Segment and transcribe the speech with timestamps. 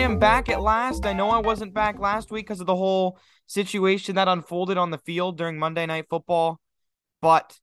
[0.00, 1.04] am back at last.
[1.04, 4.90] I know I wasn't back last week because of the whole situation that unfolded on
[4.90, 6.58] the field during Monday Night Football,
[7.20, 7.58] but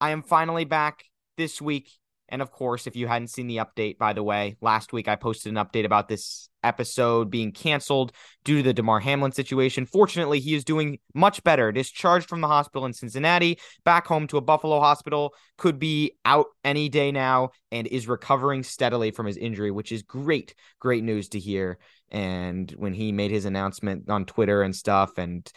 [0.00, 1.04] I am finally back
[1.36, 1.90] this week
[2.28, 5.16] and of course, if you hadn't seen the update, by the way, last week I
[5.16, 8.12] posted an update about this episode being canceled
[8.44, 9.86] due to the Damar Hamlin situation.
[9.86, 11.72] Fortunately, he is doing much better.
[11.72, 16.46] Discharged from the hospital in Cincinnati, back home to a Buffalo hospital, could be out
[16.64, 21.28] any day now, and is recovering steadily from his injury, which is great, great news
[21.30, 21.78] to hear.
[22.10, 25.50] And when he made his announcement on Twitter and stuff, and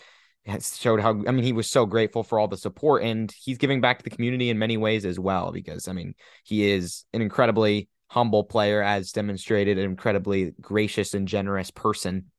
[0.61, 3.81] showed how I mean he was so grateful for all the support and he's giving
[3.81, 7.21] back to the community in many ways as well because I mean he is an
[7.21, 12.31] incredibly humble player as demonstrated an incredibly gracious and generous person.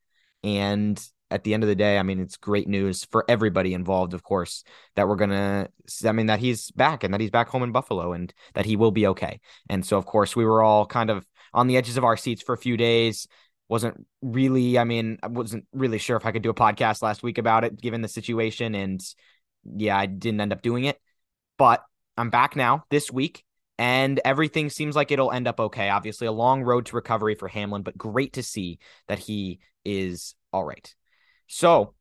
[0.42, 4.14] And at the end of the day I mean it's great news for everybody involved
[4.14, 4.64] of course
[4.96, 5.68] that we're going to
[6.06, 8.76] I mean that he's back and that he's back home in Buffalo and that he
[8.76, 9.40] will be okay.
[9.68, 12.42] And so of course we were all kind of on the edges of our seats
[12.42, 13.26] for a few days.
[13.68, 17.22] Wasn't really i mean i wasn't really sure if i could do a podcast last
[17.22, 18.74] week about it given the situation.
[18.74, 19.00] And
[19.76, 20.98] yeah i didn't end up doing it.
[21.58, 21.84] But
[22.16, 23.44] i'm back now this week
[23.78, 27.48] and everything seems like it'll end up okay obviously a long road to recovery for
[27.48, 30.94] hamlin but great to see that he is all right
[31.46, 31.94] so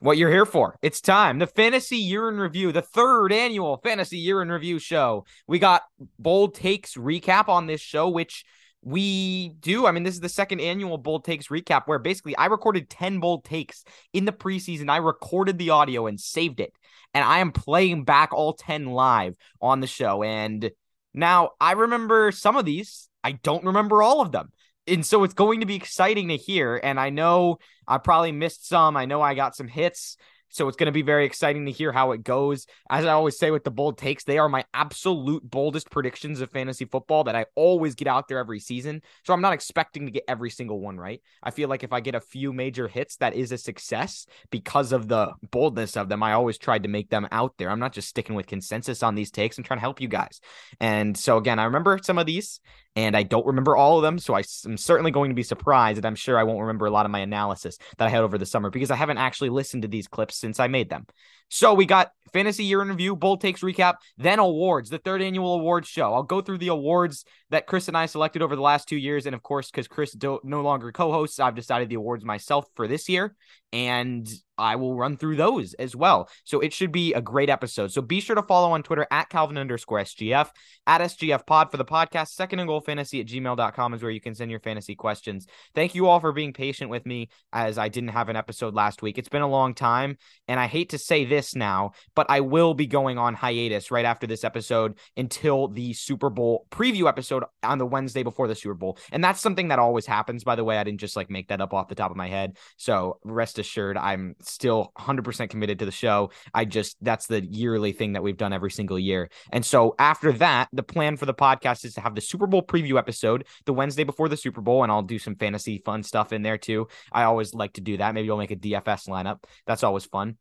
[0.00, 0.76] what you're here for.
[0.82, 1.38] It's time.
[1.38, 5.26] The Fantasy Year in Review, the third annual Fantasy Year in Review show.
[5.46, 5.82] We got
[6.18, 8.44] bold takes recap on this show, which
[8.82, 9.86] we do.
[9.86, 13.20] I mean, this is the second annual Bold Takes recap where basically I recorded 10
[13.20, 14.88] bold takes in the preseason.
[14.88, 16.72] I recorded the audio and saved it.
[17.12, 20.22] And I am playing back all 10 live on the show.
[20.22, 20.70] And
[21.14, 24.52] now I remember some of these, I don't remember all of them.
[24.86, 26.80] And so it's going to be exciting to hear.
[26.82, 28.96] And I know I probably missed some.
[28.96, 30.16] I know I got some hits.
[30.50, 32.66] So it's going to be very exciting to hear how it goes.
[32.90, 36.50] As I always say with the bold takes, they are my absolute boldest predictions of
[36.50, 39.02] fantasy football that I always get out there every season.
[39.24, 41.20] So I'm not expecting to get every single one right.
[41.42, 44.92] I feel like if I get a few major hits, that is a success because
[44.92, 46.22] of the boldness of them.
[46.22, 47.70] I always tried to make them out there.
[47.70, 49.56] I'm not just sticking with consensus on these takes.
[49.56, 50.40] I'm trying to help you guys.
[50.80, 52.60] And so again, I remember some of these
[52.96, 54.18] and I don't remember all of them.
[54.18, 56.90] So I, am certainly going to be surprised, and I'm sure I won't remember a
[56.90, 59.82] lot of my analysis that I had over the summer because I haven't actually listened
[59.82, 61.06] to these clips since I made them.
[61.48, 65.54] So we got fantasy year in review, bold takes recap, then awards, the third annual
[65.54, 66.14] awards show.
[66.14, 69.26] I'll go through the awards that Chris and I selected over the last two years,
[69.26, 72.88] and of course, because Chris do- no longer co-hosts, I've decided the awards myself for
[72.88, 73.34] this year,
[73.72, 74.28] and
[74.60, 76.28] I will run through those as well.
[76.44, 77.92] So it should be a great episode.
[77.92, 80.50] So be sure to follow on Twitter at Calvin underscore SGF,
[80.86, 82.28] at SGF pod for the podcast.
[82.28, 85.46] Second and goal fantasy at gmail.com is where you can send your fantasy questions.
[85.74, 89.02] Thank you all for being patient with me as I didn't have an episode last
[89.02, 89.16] week.
[89.16, 92.74] It's been a long time, and I hate to say this now, but I will
[92.74, 97.78] be going on hiatus right after this episode until the Super Bowl preview episode on
[97.78, 98.98] the Wednesday before the Super Bowl.
[99.12, 100.78] And that's something that always happens, by the way.
[100.78, 102.56] I didn't just like make that up off the top of my head.
[102.76, 106.30] So rest assured, I'm still 100% committed to the show.
[106.54, 109.30] I just, that's the yearly thing that we've done every single year.
[109.52, 112.62] And so after that, the plan for the podcast is to have the Super Bowl
[112.62, 116.32] preview episode the Wednesday before the Super Bowl, and I'll do some fantasy fun stuff
[116.32, 116.88] in there too.
[117.12, 118.14] I always like to do that.
[118.14, 119.44] Maybe I'll make a DFS lineup.
[119.66, 120.36] That's always fun.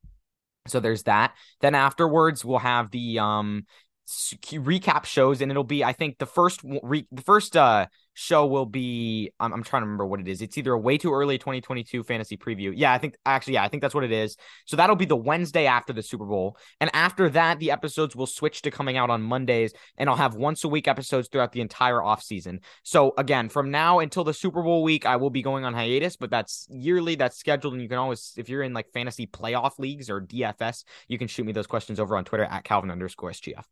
[0.68, 1.34] So there's that.
[1.62, 3.66] Then afterwards, we'll have the um
[4.10, 7.86] recap shows and it'll be i think the first re- the first uh
[8.20, 10.42] show will be I'm, I'm trying to remember what it is.
[10.42, 12.74] It's either a way too early 2022 fantasy preview.
[12.76, 14.36] Yeah i think actually yeah i think that's what it is.
[14.66, 16.58] So that'll be the wednesday after the super bowl.
[16.82, 20.36] And after that the episodes will switch to coming out on mondays and i'll have
[20.36, 22.60] once a week episodes throughout the entire off season.
[22.84, 26.18] So again from now until the super bowl week i will be going on hiatus
[26.18, 29.80] but that's yearly that's scheduled and you can always if you're in like fantasy playoff
[29.80, 33.32] leagues or dfs you can shoot me those questions over on twitter at calvin underscore
[33.32, 33.64] sgf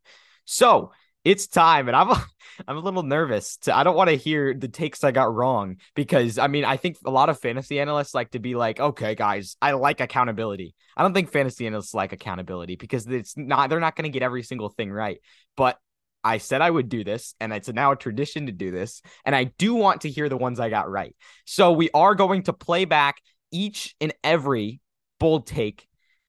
[0.50, 0.92] so
[1.24, 2.08] it's time, and I'm
[2.66, 3.58] I'm a little nervous.
[3.58, 6.78] To, I don't want to hear the takes I got wrong because I mean I
[6.78, 10.74] think a lot of fantasy analysts like to be like, okay, guys, I like accountability.
[10.96, 14.22] I don't think fantasy analysts like accountability because it's not they're not going to get
[14.22, 15.18] every single thing right.
[15.54, 15.78] But
[16.24, 19.36] I said I would do this, and it's now a tradition to do this, and
[19.36, 21.14] I do want to hear the ones I got right.
[21.44, 23.20] So we are going to play back
[23.52, 24.80] each and every
[25.20, 25.86] bold take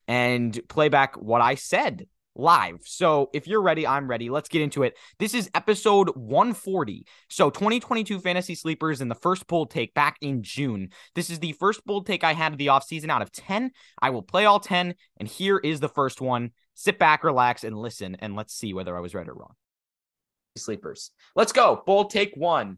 [0.09, 2.05] and play back what I said
[2.39, 2.79] live.
[2.85, 4.29] So if you're ready, I'm ready.
[4.29, 4.97] Let's get into it.
[5.19, 7.05] This is episode 140.
[7.29, 10.89] So 2022 fantasy sleepers and the first bold take back in June.
[11.15, 13.71] This is the first bold take I had of the offseason out of 10.
[14.01, 14.95] I will play all 10.
[15.17, 16.51] And here is the first one.
[16.73, 19.53] Sit back, relax, and listen, and let's see whether I was right or wrong.
[20.57, 21.11] Sleepers.
[21.35, 21.83] Let's go.
[21.85, 22.77] Bold take one.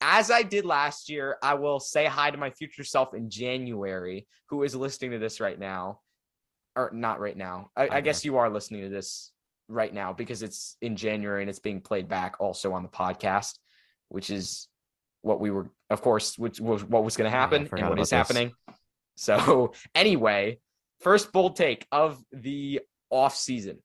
[0.00, 4.28] As I did last year, I will say hi to my future self in January,
[4.48, 6.00] who is listening to this right now
[6.76, 7.70] or not right now.
[7.76, 9.32] I, I guess you are listening to this
[9.68, 13.54] right now because it's in January and it's being played back also on the podcast,
[14.08, 14.68] which is
[15.22, 18.10] what we were, of course, which was what was going to happen and what is
[18.10, 18.16] this.
[18.16, 18.52] happening.
[19.16, 20.58] So, anyway,
[21.00, 22.80] first bold take of the
[23.10, 23.78] off season.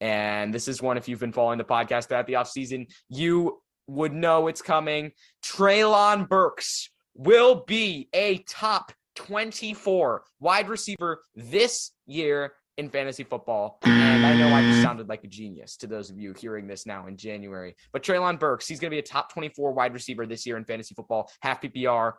[0.00, 3.60] And this is one, if you've been following the podcast throughout the off season, you
[3.86, 5.12] would know it's coming.
[5.44, 13.78] Treylon Burks will be a top 24 wide receiver this year in fantasy football.
[13.84, 16.86] And I know I just sounded like a genius to those of you hearing this
[16.86, 17.74] now in January.
[17.92, 20.64] But Treylon Burks, he's going to be a top 24 wide receiver this year in
[20.64, 22.14] fantasy football, half PPR.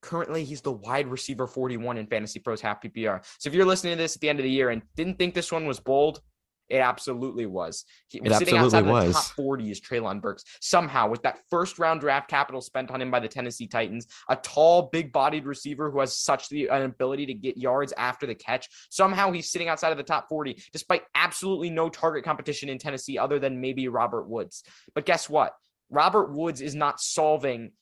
[0.00, 3.24] Currently, he's the wide receiver 41 in Fantasy Pros half PPR.
[3.38, 5.34] So if you're listening to this at the end of the year and didn't think
[5.34, 6.20] this one was bold,
[6.68, 7.84] it absolutely was.
[8.08, 9.06] He, it sitting outside was.
[9.06, 10.44] of the top 40 is Treylon Burks.
[10.60, 14.36] Somehow, with that first round draft capital spent on him by the Tennessee Titans, a
[14.36, 18.34] tall, big bodied receiver who has such the an ability to get yards after the
[18.34, 22.78] catch, somehow he's sitting outside of the top 40, despite absolutely no target competition in
[22.78, 24.62] Tennessee other than maybe Robert Woods.
[24.94, 25.52] But guess what?
[25.90, 27.72] Robert Woods is not solving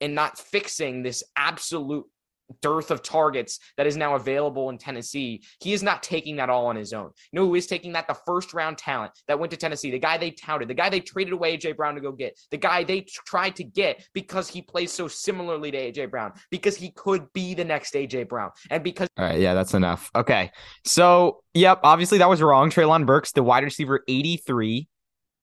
[0.00, 2.06] and not fixing this absolute
[2.60, 6.66] dearth of targets that is now available in Tennessee, he is not taking that all
[6.66, 7.10] on his own.
[7.32, 8.06] You know who is taking that?
[8.08, 11.00] The first round talent that went to Tennessee, the guy they touted, the guy they
[11.00, 14.62] traded away AJ Brown to go get, the guy they tried to get because he
[14.62, 18.82] plays so similarly to AJ Brown, because he could be the next AJ Brown, and
[18.82, 19.08] because.
[19.18, 20.10] All right, yeah, that's enough.
[20.14, 20.50] Okay,
[20.84, 22.70] so yep, obviously that was wrong.
[22.70, 24.88] Treylon Burks, the wide receiver, eighty three.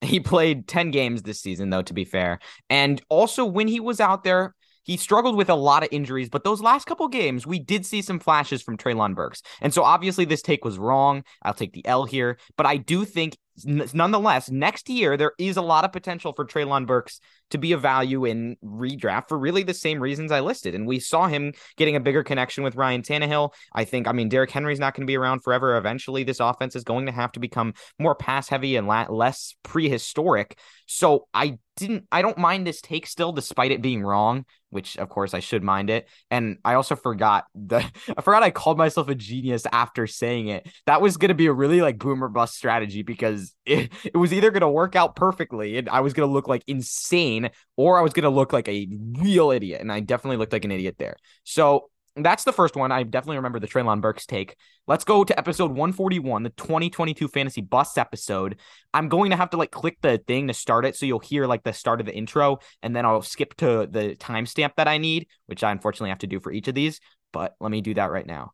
[0.01, 2.39] He played 10 games this season, though, to be fair.
[2.69, 6.43] And also, when he was out there, he struggled with a lot of injuries, but
[6.43, 9.41] those last couple games, we did see some flashes from Treylon Burks.
[9.61, 11.23] And so obviously this take was wrong.
[11.41, 15.61] I'll take the L here, but I do think nonetheless, next year there is a
[15.61, 17.19] lot of potential for Treylon Burks
[17.51, 20.73] to be a value in redraft for really the same reasons I listed.
[20.73, 23.53] And we saw him getting a bigger connection with Ryan Tannehill.
[23.73, 25.77] I think, I mean, Derrick Henry's not going to be around forever.
[25.77, 29.55] Eventually, this offense is going to have to become more pass heavy and la- less
[29.63, 30.57] prehistoric.
[30.87, 35.09] So I didn't, I don't mind this take still, despite it being wrong, which of
[35.09, 36.07] course I should mind it.
[36.29, 37.83] And I also forgot the,
[38.17, 40.67] I forgot I called myself a genius after saying it.
[40.85, 44.33] That was going to be a really like boomer bust strategy because it, it was
[44.33, 47.97] either going to work out perfectly and I was going to look like insane or
[47.97, 48.87] I was going to look like a
[49.19, 49.81] real idiot.
[49.81, 51.15] And I definitely looked like an idiot there.
[51.43, 52.91] So that's the first one.
[52.91, 54.55] I definitely remember the Treylon Burks take.
[54.85, 58.59] Let's go to episode 141, the 2022 fantasy bus episode.
[58.93, 60.95] I'm going to have to like click the thing to start it.
[60.95, 64.15] So you'll hear like the start of the intro and then I'll skip to the
[64.19, 66.99] timestamp that I need, which I unfortunately have to do for each of these.
[67.31, 68.51] But let me do that right now.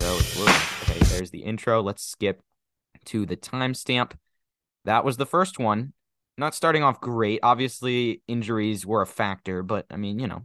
[0.00, 0.18] So,
[0.82, 1.82] okay, there's the intro.
[1.82, 2.40] Let's skip
[3.06, 4.12] to the timestamp.
[4.84, 5.92] That was the first one.
[6.38, 7.40] Not starting off great.
[7.42, 10.42] Obviously, injuries were a factor, but I mean, you know,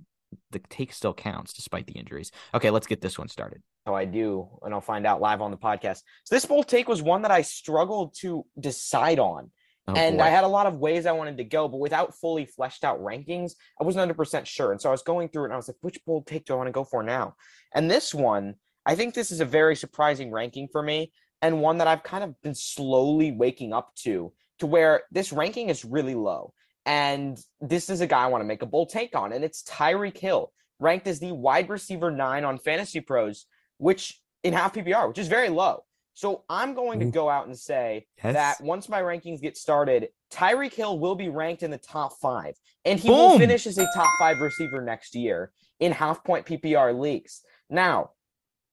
[0.51, 2.31] the take still counts despite the injuries.
[2.53, 3.62] Okay, let's get this one started.
[3.86, 6.01] How I do, and I'll find out live on the podcast.
[6.24, 9.51] So this bold take was one that I struggled to decide on.
[9.88, 10.24] Oh, and boy.
[10.24, 13.00] I had a lot of ways I wanted to go, but without fully fleshed out
[13.00, 14.71] rankings, I wasn't 100% sure.
[14.71, 16.53] And so I was going through it and I was like, which bold take do
[16.53, 17.36] I want to go for now?
[17.74, 18.56] And this one,
[18.86, 21.12] I think this is a very surprising ranking for me
[21.45, 25.70] and one that I've kind of been slowly waking up to, to where this ranking
[25.70, 26.53] is really low.
[26.88, 29.62] And this is a guy I want to make a bold take on, and it's
[29.62, 33.46] Tyreek Hill, ranked as the wide receiver nine on Fantasy Pros,
[33.77, 35.84] which in half PPR, which is very low.
[36.15, 37.13] So I'm going to mm-hmm.
[37.13, 38.34] go out and say yes.
[38.34, 42.55] that once my rankings get started, Tyreek Hill will be ranked in the top five,
[42.86, 43.17] and he Boom.
[43.17, 47.41] will finish as a top five receiver next year in half point PPR leagues.
[47.70, 48.12] Now,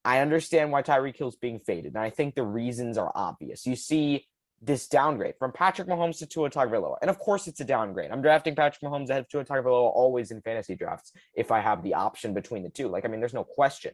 [0.04, 3.66] I understand why Tyreek Hill's being faded, and I think the reasons are obvious.
[3.66, 4.26] You see
[4.62, 6.96] this downgrade from Patrick Mahomes to Tua Tagovailoa.
[7.02, 8.12] And of course, it's a downgrade.
[8.12, 11.82] I'm drafting Patrick Mahomes ahead of Tua Tagovailoa always in fantasy drafts if I have
[11.82, 12.88] the option between the two.
[12.88, 13.92] Like, I mean, there's no question.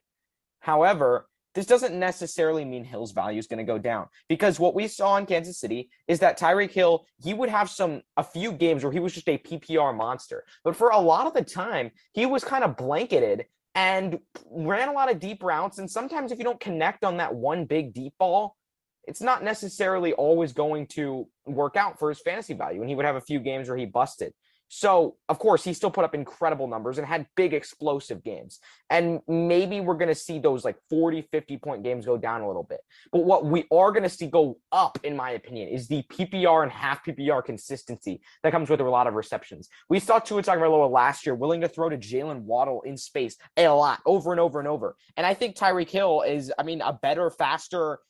[0.61, 4.87] However, this doesn't necessarily mean Hill's value is going to go down because what we
[4.87, 8.85] saw in Kansas City is that Tyreek Hill, he would have some, a few games
[8.85, 10.45] where he was just a PPR monster.
[10.63, 13.47] But for a lot of the time, he was kind of blanketed
[13.79, 14.19] and
[14.51, 15.79] ran a lot of deep routes.
[15.79, 18.57] And sometimes if you don't connect on that one big deep ball,
[19.05, 22.81] it's not necessarily always going to work out for his fantasy value.
[22.81, 24.35] And he would have a few games where he busted.
[24.69, 28.61] So, of course, he still put up incredible numbers and had big explosive games.
[28.91, 32.47] And maybe we're going to see those like 40, 50 point games go down a
[32.47, 32.81] little bit.
[33.11, 36.63] But what we are going to see go up, in my opinion, is the PPR
[36.63, 39.69] and half PPR consistency that comes with a lot of receptions.
[39.89, 43.69] We saw Tua Tagovailoa last year willing to throw to Jaylen Waddle in space a
[43.69, 44.97] lot, over and over and over.
[45.17, 48.01] And I think Tyreek Hill is, I mean, a better, faster,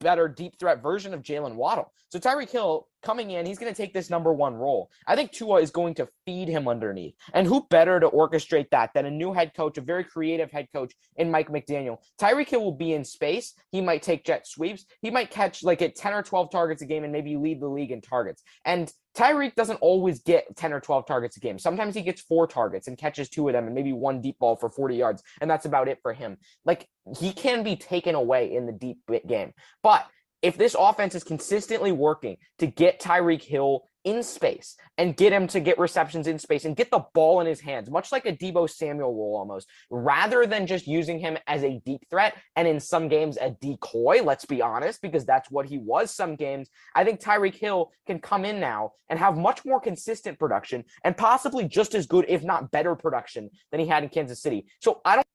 [0.00, 1.92] better deep threat version of Jaylen Waddle.
[2.10, 4.90] So Tyreek Hill coming in, he's going to take this number one role.
[5.06, 7.14] I think Tua is going to feed him underneath.
[7.32, 10.66] And who better to orchestrate that than a new head coach, a very creative head
[10.74, 11.98] coach in Mike McDaniel?
[12.20, 13.54] Tyreek Hill will be in space.
[13.70, 14.86] He might take jet sweeps.
[15.02, 17.68] He might catch like at 10 or 12 targets a game and maybe lead the
[17.68, 18.42] league in targets.
[18.64, 21.60] And Tyreek doesn't always get 10 or 12 targets a game.
[21.60, 24.56] Sometimes he gets four targets and catches two of them and maybe one deep ball
[24.56, 25.22] for 40 yards.
[25.40, 26.38] And that's about it for him.
[26.64, 26.88] Like
[27.18, 29.52] he can be taken away in the deep game.
[29.82, 30.06] But
[30.42, 35.46] if this offense is consistently working to get Tyreek Hill in space and get him
[35.46, 38.32] to get receptions in space and get the ball in his hands, much like a
[38.32, 42.80] Deebo Samuel role almost, rather than just using him as a deep threat and in
[42.80, 46.70] some games a decoy, let's be honest, because that's what he was some games.
[46.94, 51.16] I think Tyreek Hill can come in now and have much more consistent production and
[51.16, 54.66] possibly just as good, if not better production than he had in Kansas City.
[54.80, 55.26] So I don't.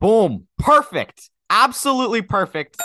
[0.00, 0.48] Boom.
[0.58, 1.30] Perfect.
[1.48, 2.76] Absolutely perfect.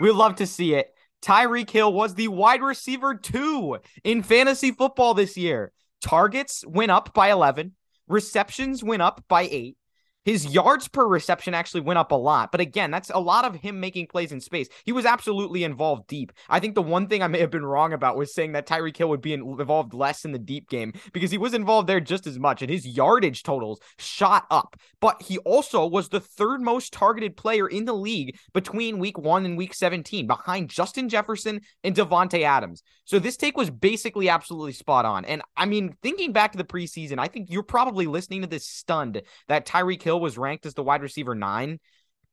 [0.00, 0.94] We love to see it.
[1.22, 5.72] Tyreek Hill was the wide receiver two in fantasy football this year.
[6.00, 7.72] Targets went up by 11,
[8.08, 9.76] receptions went up by eight,
[10.24, 12.52] his yards per reception actually went up a lot.
[12.52, 14.68] But again, that's a lot of him making plays in space.
[14.84, 16.32] He was absolutely involved deep.
[16.48, 18.96] I think the one thing I may have been wrong about was saying that Tyreek
[18.96, 22.26] Hill would be involved less in the deep game because he was involved there just
[22.26, 24.76] as much and his yardage totals shot up.
[25.00, 29.44] But he also was the third most targeted player in the league between week one
[29.44, 32.82] and week 17 behind Justin Jefferson and Davante Adams.
[33.04, 35.24] So this take was basically absolutely spot on.
[35.24, 38.66] And I mean, thinking back to the preseason, I think you're probably listening to this
[38.66, 41.78] stunned that Tyreek Hill Hill was ranked as the wide receiver nine.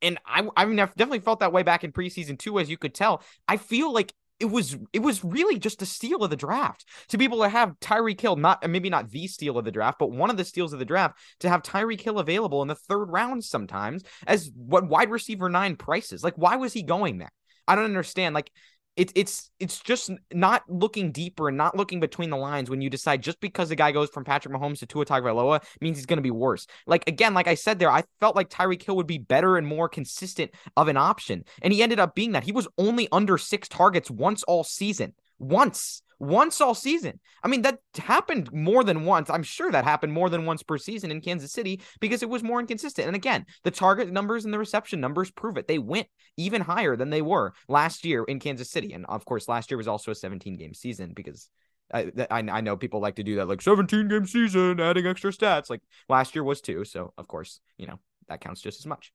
[0.02, 2.76] And I, I mean, I've definitely felt that way back in preseason too, as you
[2.76, 3.22] could tell.
[3.46, 7.18] I feel like it was it was really just a steal of the draft to
[7.18, 10.10] be able to have Tyreek Hill, not maybe not the steal of the draft, but
[10.10, 13.06] one of the steals of the draft to have Tyreek Hill available in the third
[13.06, 16.22] round sometimes as what wide receiver nine prices.
[16.22, 17.32] Like, why was he going there?
[17.66, 18.34] I don't understand.
[18.34, 18.50] Like,
[18.98, 22.90] it's it's it's just not looking deeper and not looking between the lines when you
[22.90, 26.18] decide just because the guy goes from Patrick Mahomes to Tua Tagovailoa means he's going
[26.18, 26.66] to be worse.
[26.84, 29.66] Like again, like I said there, I felt like Tyreek Hill would be better and
[29.66, 32.42] more consistent of an option, and he ended up being that.
[32.42, 37.20] He was only under six targets once all season, once once all season.
[37.42, 39.30] I mean, that happened more than once.
[39.30, 42.42] I'm sure that happened more than once per season in Kansas City because it was
[42.42, 43.06] more inconsistent.
[43.06, 45.68] And again, the target numbers and the reception numbers prove it.
[45.68, 48.92] They went even higher than they were last year in Kansas City.
[48.92, 51.48] And of course, last year was also a 17 game season because
[51.92, 55.70] I, I, know people like to do that, like 17 game season, adding extra stats.
[55.70, 56.84] Like last year was too.
[56.84, 57.98] So, of course, you know,
[58.28, 59.12] that counts just as much.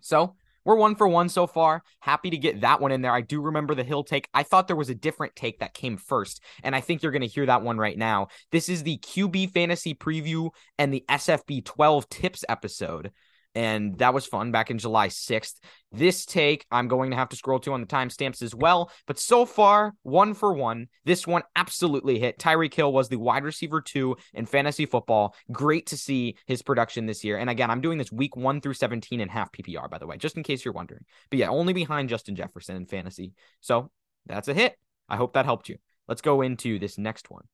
[0.00, 1.82] So, we're one for one so far.
[2.00, 3.12] Happy to get that one in there.
[3.12, 4.28] I do remember the Hill take.
[4.34, 7.22] I thought there was a different take that came first, and I think you're going
[7.22, 8.28] to hear that one right now.
[8.52, 13.12] This is the QB fantasy preview and the SFB 12 tips episode
[13.54, 15.54] and that was fun back in July 6th.
[15.92, 18.90] This take, I'm going to have to scroll to on the timestamps as well.
[19.06, 20.88] But so far, one for one.
[21.04, 22.38] This one absolutely hit.
[22.38, 25.36] Tyreek Hill was the wide receiver two in fantasy football.
[25.52, 27.38] Great to see his production this year.
[27.38, 30.16] And again, I'm doing this week one through 17 and half PPR, by the way,
[30.16, 31.04] just in case you're wondering.
[31.30, 33.34] But yeah, only behind Justin Jefferson in fantasy.
[33.60, 33.90] So
[34.26, 34.76] that's a hit.
[35.08, 35.76] I hope that helped you.
[36.08, 37.44] Let's go into this next one.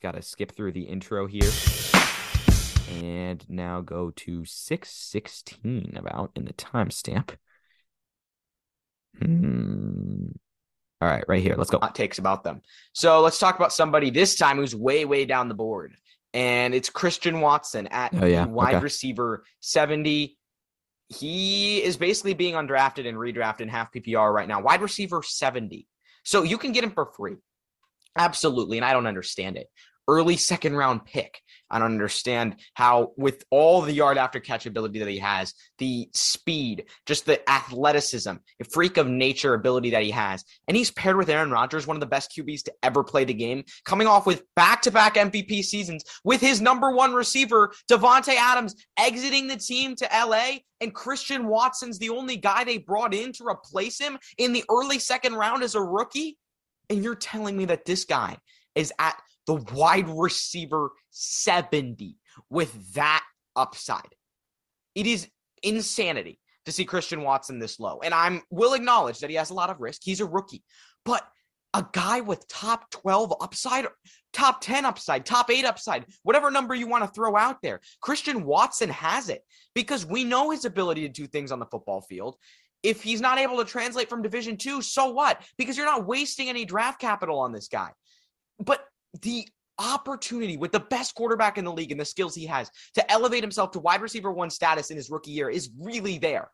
[0.00, 1.50] Got to skip through the intro here
[2.90, 7.36] and now go to 616 about in the timestamp.
[9.20, 10.26] Hmm.
[11.00, 11.56] All right, right here.
[11.56, 11.78] Let's go.
[11.78, 12.62] Hot takes about them.
[12.92, 15.94] So let's talk about somebody this time who's way, way down the board.
[16.32, 18.46] And it's Christian Watson at oh, yeah.
[18.46, 18.82] wide okay.
[18.82, 20.36] receiver 70.
[21.08, 24.60] He is basically being undrafted and redrafted in half PPR right now.
[24.60, 25.86] Wide receiver 70.
[26.24, 27.36] So you can get him for free.
[28.16, 28.78] Absolutely.
[28.78, 29.68] And I don't understand it
[30.08, 31.40] early second round pick.
[31.70, 36.08] I don't understand how, with all the yard after catch ability that he has, the
[36.14, 41.16] speed, just the athleticism, the freak of nature ability that he has, and he's paired
[41.16, 44.26] with Aaron Rodgers, one of the best QBs to ever play the game, coming off
[44.26, 49.56] with back to back MVP seasons with his number one receiver, Davante Adams, exiting the
[49.56, 50.58] team to LA.
[50.80, 54.98] And Christian Watson's the only guy they brought in to replace him in the early
[54.98, 56.36] second round as a rookie.
[56.90, 58.36] And you're telling me that this guy
[58.74, 62.16] is at the wide receiver 70
[62.50, 63.24] with that
[63.54, 64.14] upside.
[64.94, 65.28] It is
[65.62, 68.00] insanity to see Christian Watson this low.
[68.02, 70.02] And I'm will acknowledge that he has a lot of risk.
[70.04, 70.64] He's a rookie.
[71.04, 71.26] But
[71.74, 73.86] a guy with top 12 upside,
[74.32, 77.80] top 10 upside, top 8 upside, whatever number you want to throw out there.
[78.00, 79.42] Christian Watson has it
[79.74, 82.36] because we know his ability to do things on the football field.
[82.82, 85.42] If he's not able to translate from Division 2, so what?
[85.58, 87.90] Because you're not wasting any draft capital on this guy.
[88.58, 88.82] But
[89.22, 89.46] the
[89.78, 93.42] opportunity with the best quarterback in the league and the skills he has to elevate
[93.42, 96.50] himself to wide receiver one status in his rookie year is really there.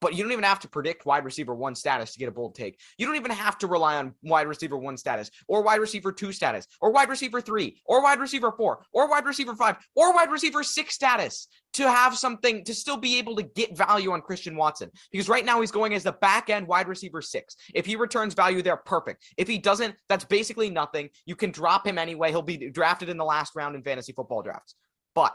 [0.00, 2.54] But you don't even have to predict wide receiver one status to get a bold
[2.54, 2.78] take.
[2.98, 6.32] You don't even have to rely on wide receiver one status or wide receiver two
[6.32, 10.30] status or wide receiver three or wide receiver four or wide receiver five or wide
[10.30, 14.56] receiver six status to have something to still be able to get value on Christian
[14.56, 14.90] Watson.
[15.12, 17.56] Because right now he's going as the back end wide receiver six.
[17.74, 19.24] If he returns value there, perfect.
[19.36, 21.10] If he doesn't, that's basically nothing.
[21.26, 22.30] You can drop him anyway.
[22.30, 24.74] He'll be drafted in the last round in fantasy football drafts.
[25.14, 25.34] But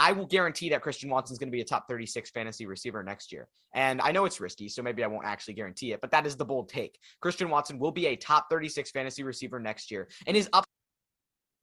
[0.00, 3.02] I will guarantee that Christian Watson is going to be a top 36 fantasy receiver
[3.02, 3.48] next year.
[3.74, 6.36] And I know it's risky, so maybe I won't actually guarantee it, but that is
[6.36, 6.98] the bold take.
[7.20, 10.64] Christian Watson will be a top 36 fantasy receiver next year and is up.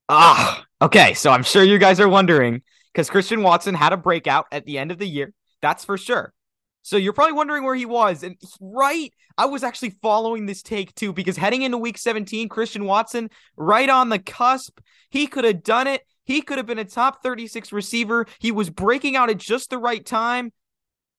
[0.07, 1.15] Ah, okay.
[1.15, 2.61] So I'm sure you guys are wondering
[2.93, 5.33] because Christian Watson had a breakout at the end of the year.
[5.63, 6.31] That's for sure.
[6.83, 8.21] So you're probably wondering where he was.
[8.21, 12.85] And right, I was actually following this take too, because heading into week 17, Christian
[12.85, 14.79] Watson, right on the cusp,
[15.09, 16.03] he could have done it.
[16.27, 18.27] He could have been a top 36 receiver.
[18.39, 20.51] He was breaking out at just the right time.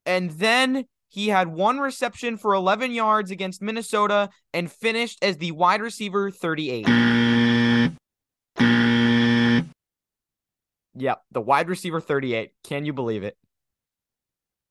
[0.04, 5.52] And then he had one reception for 11 yards against Minnesota and finished as the
[5.52, 6.86] wide receiver 38.
[10.94, 12.50] Yep, the wide receiver 38.
[12.62, 13.34] Can you believe it?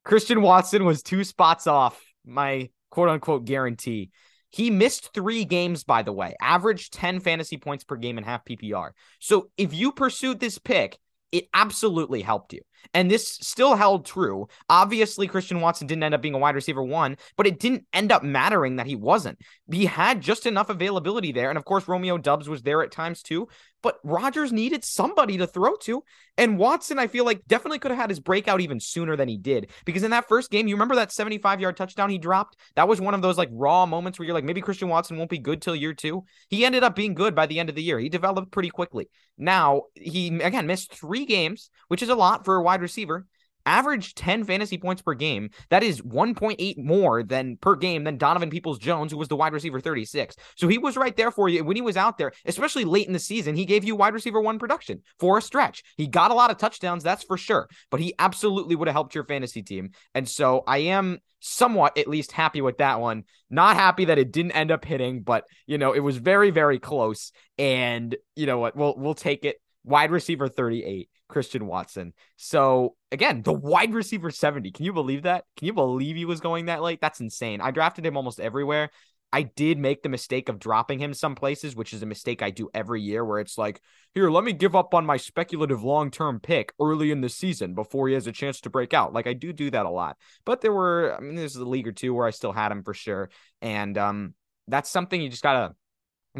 [0.05, 4.11] Christian Watson was two spots off my quote unquote guarantee.
[4.49, 8.45] He missed three games, by the way, averaged 10 fantasy points per game in half
[8.45, 8.91] PPR.
[9.19, 10.97] So if you pursued this pick,
[11.31, 12.61] it absolutely helped you.
[12.93, 14.47] And this still held true.
[14.69, 18.11] Obviously, Christian Watson didn't end up being a wide receiver one, but it didn't end
[18.11, 19.39] up mattering that he wasn't.
[19.71, 21.49] He had just enough availability there.
[21.49, 23.47] And of course, Romeo Doubs was there at times too.
[23.83, 26.03] But Rodgers needed somebody to throw to.
[26.37, 29.37] And Watson, I feel like, definitely could have had his breakout even sooner than he
[29.37, 29.69] did.
[29.85, 32.57] Because in that first game, you remember that 75 yard touchdown he dropped?
[32.75, 35.29] That was one of those like raw moments where you're like, maybe Christian Watson won't
[35.29, 36.23] be good till year two.
[36.49, 37.99] He ended up being good by the end of the year.
[37.99, 39.09] He developed pretty quickly.
[39.37, 43.25] Now, he again missed three games, which is a lot for a wide receiver
[43.65, 45.49] averaged 10 fantasy points per game.
[45.69, 49.53] That is 1.8 more than per game than Donovan Peoples Jones, who was the wide
[49.53, 50.35] receiver 36.
[50.55, 53.13] So he was right there for you when he was out there, especially late in
[53.13, 53.55] the season.
[53.55, 55.83] He gave you wide receiver one production for a stretch.
[55.97, 59.15] He got a lot of touchdowns, that's for sure, but he absolutely would have helped
[59.15, 59.91] your fantasy team.
[60.13, 63.23] And so I am somewhat at least happy with that one.
[63.49, 66.79] Not happy that it didn't end up hitting, but you know, it was very, very
[66.79, 67.31] close.
[67.57, 68.75] And you know what?
[68.75, 69.57] We'll we'll take it.
[69.87, 71.09] Wide receiver 38.
[71.27, 72.13] Christian Watson.
[72.37, 74.71] So again, the wide receiver 70.
[74.71, 75.45] Can you believe that?
[75.57, 76.99] Can you believe he was going that late?
[77.01, 77.61] That's insane.
[77.61, 78.89] I drafted him almost everywhere.
[79.33, 82.49] I did make the mistake of dropping him some places, which is a mistake I
[82.49, 83.81] do every year where it's like,
[84.13, 87.73] here, let me give up on my speculative long term pick early in the season
[87.73, 89.13] before he has a chance to break out.
[89.13, 90.15] Like I do do that a lot.
[90.45, 92.83] But there were, I mean, there's a league or two where I still had him
[92.83, 93.29] for sure.
[93.61, 94.33] And um,
[94.69, 95.75] that's something you just got to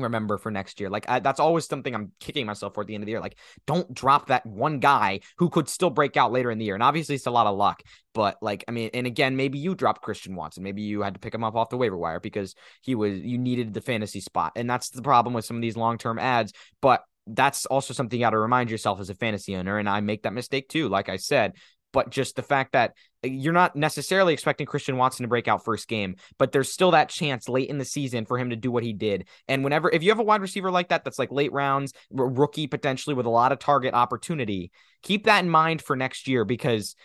[0.01, 0.89] remember for next year.
[0.89, 3.19] Like I, that's always something I'm kicking myself for at the end of the year.
[3.19, 6.75] Like don't drop that one guy who could still break out later in the year.
[6.75, 7.83] And obviously it's a lot of luck,
[8.13, 10.63] but like I mean, and again, maybe you dropped Christian Watson.
[10.63, 13.38] Maybe you had to pick him up off the waiver wire because he was you
[13.38, 14.53] needed the fantasy spot.
[14.55, 18.25] And that's the problem with some of these long-term ads, but that's also something you
[18.25, 19.77] got to remind yourself as a fantasy owner.
[19.77, 20.88] And I make that mistake too.
[20.88, 21.53] Like I said,
[21.97, 25.88] but just the fact that you're not necessarily expecting Christian Watson to break out first
[25.88, 28.83] game, but there's still that chance late in the season for him to do what
[28.83, 29.27] he did.
[29.47, 32.67] And whenever, if you have a wide receiver like that, that's like late rounds, rookie
[32.67, 34.69] potentially with a lot of target opportunity,
[35.01, 36.95] keep that in mind for next year because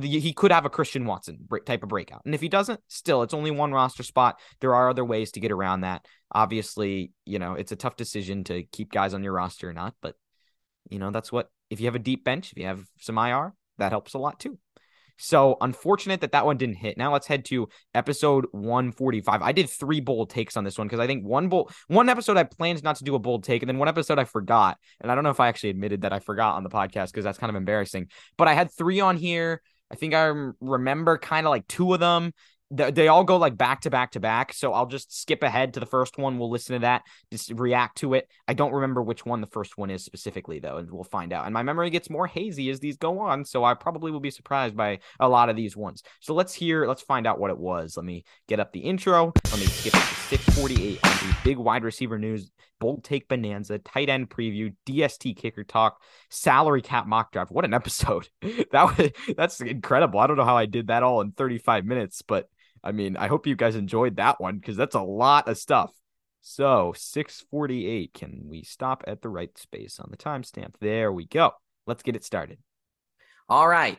[0.00, 2.22] he could have a Christian Watson type of breakout.
[2.24, 4.38] And if he doesn't, still, it's only one roster spot.
[4.60, 6.06] There are other ways to get around that.
[6.30, 9.96] Obviously, you know, it's a tough decision to keep guys on your roster or not,
[10.00, 10.14] but,
[10.88, 13.52] you know, that's what, if you have a deep bench, if you have some IR,
[13.78, 14.58] that helps a lot too.
[15.18, 16.96] So unfortunate that that one didn't hit.
[16.96, 19.42] Now let's head to episode 145.
[19.42, 22.36] I did three bold takes on this one because I think one bold one episode
[22.36, 24.78] I planned not to do a bold take, and then one episode I forgot.
[25.00, 27.24] And I don't know if I actually admitted that I forgot on the podcast because
[27.24, 28.08] that's kind of embarrassing.
[28.36, 29.60] But I had three on here.
[29.90, 32.32] I think I remember kind of like two of them
[32.70, 34.52] they all go like back to back to back.
[34.52, 36.38] So I'll just skip ahead to the first one.
[36.38, 38.28] We'll listen to that, just react to it.
[38.46, 41.46] I don't remember which one the first one is specifically, though, and we'll find out.
[41.46, 43.46] And my memory gets more hazy as these go on.
[43.46, 46.02] So I probably will be surprised by a lot of these ones.
[46.20, 47.96] So let's hear, let's find out what it was.
[47.96, 49.32] Let me get up the intro.
[49.50, 52.50] Let me skip to 648 on the big wide receiver news,
[52.80, 57.50] bold take bonanza, tight end preview, DST kicker talk, salary cap mock draft.
[57.50, 58.28] What an episode.
[58.42, 60.20] that was, that's incredible.
[60.20, 62.46] I don't know how I did that all in 35 minutes, but
[62.88, 65.92] I mean, I hope you guys enjoyed that one because that's a lot of stuff.
[66.40, 68.14] So 648.
[68.14, 70.72] Can we stop at the right space on the timestamp?
[70.80, 71.52] There we go.
[71.86, 72.56] Let's get it started.
[73.46, 73.98] All right.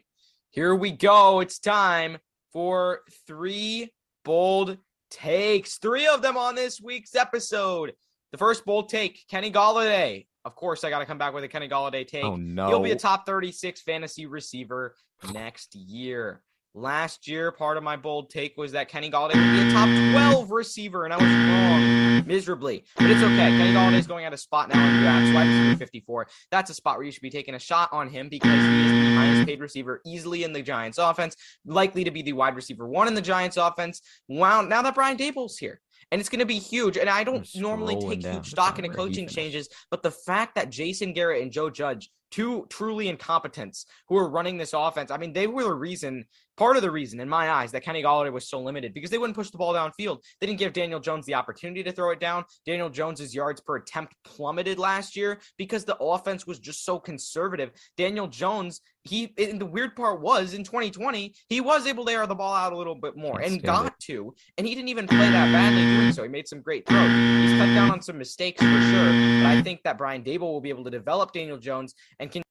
[0.49, 1.39] Here we go.
[1.39, 2.17] It's time
[2.52, 3.93] for three
[4.25, 4.80] bold
[5.12, 5.78] takes.
[5.78, 7.93] Three of them on this week's episode.
[8.32, 10.25] The first bold take, Kenny Golladay.
[10.45, 12.23] Of course, I got to come back with a Kenny Golladay take.
[12.23, 12.69] Oh, no.
[12.69, 14.95] He'll be a top 36 fantasy receiver
[15.32, 16.41] next year.
[16.76, 19.88] Last year, part of my bold take was that Kenny Golladay would be a top
[20.12, 22.84] 12 receiver, and I was wrong miserably.
[22.96, 23.36] But it's okay.
[23.36, 26.28] Kenny Golladay is going at a spot now in drafts, wide receiver 54.
[26.52, 28.92] That's a spot where you should be taking a shot on him because he is
[28.92, 32.88] the highest paid receiver easily in the Giants offense, likely to be the wide receiver
[32.88, 34.02] one in the Giants offense.
[34.28, 36.98] Wow, now that Brian Daboll's here and it's going to be huge.
[36.98, 41.14] And I don't normally take huge stock in coaching changes, but the fact that Jason
[41.14, 45.12] Garrett and Joe Judge two truly incompetents who are running this offense.
[45.12, 46.26] I mean, they were the reason,
[46.58, 49.18] part of the reason in my eyes, that Kenny Golladay was so limited because they
[49.18, 50.20] wouldn't push the ball downfield.
[50.40, 52.46] They didn't give Daniel Jones the opportunity to throw it down.
[52.66, 57.72] Daniel Jones's yards per attempt plummeted last year because the offense was just so conservative.
[57.98, 62.28] Daniel Jones, he and the weird part was in 2020, he was able to air
[62.28, 65.18] the ball out a little bit more and got to, and he didn't even play
[65.18, 66.23] that badly so.
[66.23, 67.10] He made some great throws.
[67.10, 70.62] He's cut down on some mistakes for sure, but I think that Brian Daboll will
[70.62, 72.43] be able to develop Daniel Jones and can.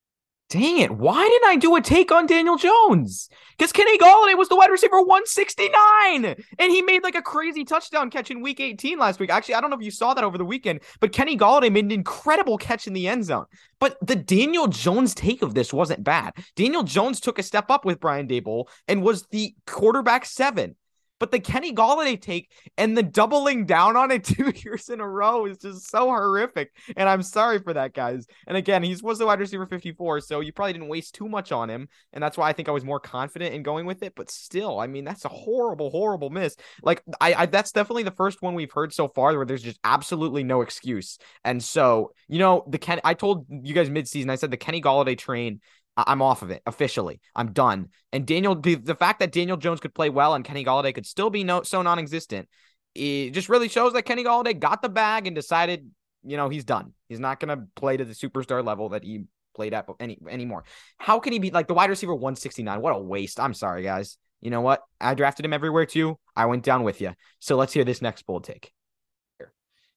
[0.50, 0.90] Dang it.
[0.90, 3.28] Why didn't I do a take on Daniel Jones?
[3.58, 6.24] Because Kenny Golladay was the wide receiver 169.
[6.24, 9.28] And he made like a crazy touchdown catch in week 18 last week.
[9.28, 11.84] Actually, I don't know if you saw that over the weekend, but Kenny Golladay made
[11.84, 13.44] an incredible catch in the end zone.
[13.78, 16.32] But the Daniel Jones take of this wasn't bad.
[16.56, 20.76] Daniel Jones took a step up with Brian Daboll and was the quarterback seven.
[21.18, 25.08] But the Kenny Golladay take and the doubling down on it two years in a
[25.08, 26.72] row is just so horrific.
[26.96, 28.26] And I'm sorry for that, guys.
[28.46, 31.52] And again, he was the wide receiver 54, so you probably didn't waste too much
[31.52, 31.88] on him.
[32.12, 34.14] And that's why I think I was more confident in going with it.
[34.14, 36.56] But still, I mean, that's a horrible, horrible miss.
[36.82, 39.80] Like, I, I that's definitely the first one we've heard so far where there's just
[39.84, 41.18] absolutely no excuse.
[41.44, 44.80] And so, you know, the Ken, I told you guys midseason, I said the Kenny
[44.80, 45.60] Golladay train
[46.06, 47.20] I'm off of it officially.
[47.34, 47.88] I'm done.
[48.12, 51.06] And Daniel, the, the fact that Daniel Jones could play well and Kenny Golladay could
[51.06, 52.48] still be no, so non-existent,
[52.94, 55.90] it just really shows that Kenny Golladay got the bag and decided,
[56.24, 56.92] you know, he's done.
[57.08, 60.64] He's not going to play to the superstar level that he played at any anymore.
[60.98, 62.80] How can he be like the wide receiver 169?
[62.80, 63.40] What a waste.
[63.40, 64.18] I'm sorry, guys.
[64.40, 64.82] You know what?
[65.00, 66.18] I drafted him everywhere too.
[66.36, 67.14] I went down with you.
[67.40, 68.72] So let's hear this next bold take.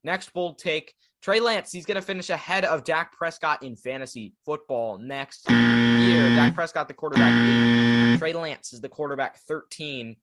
[0.03, 4.33] Next bold take Trey Lance, he's going to finish ahead of Dak Prescott in fantasy
[4.43, 6.29] football next year.
[6.35, 8.17] Dak Prescott, the quarterback, eight.
[8.17, 10.15] Trey Lance is the quarterback 13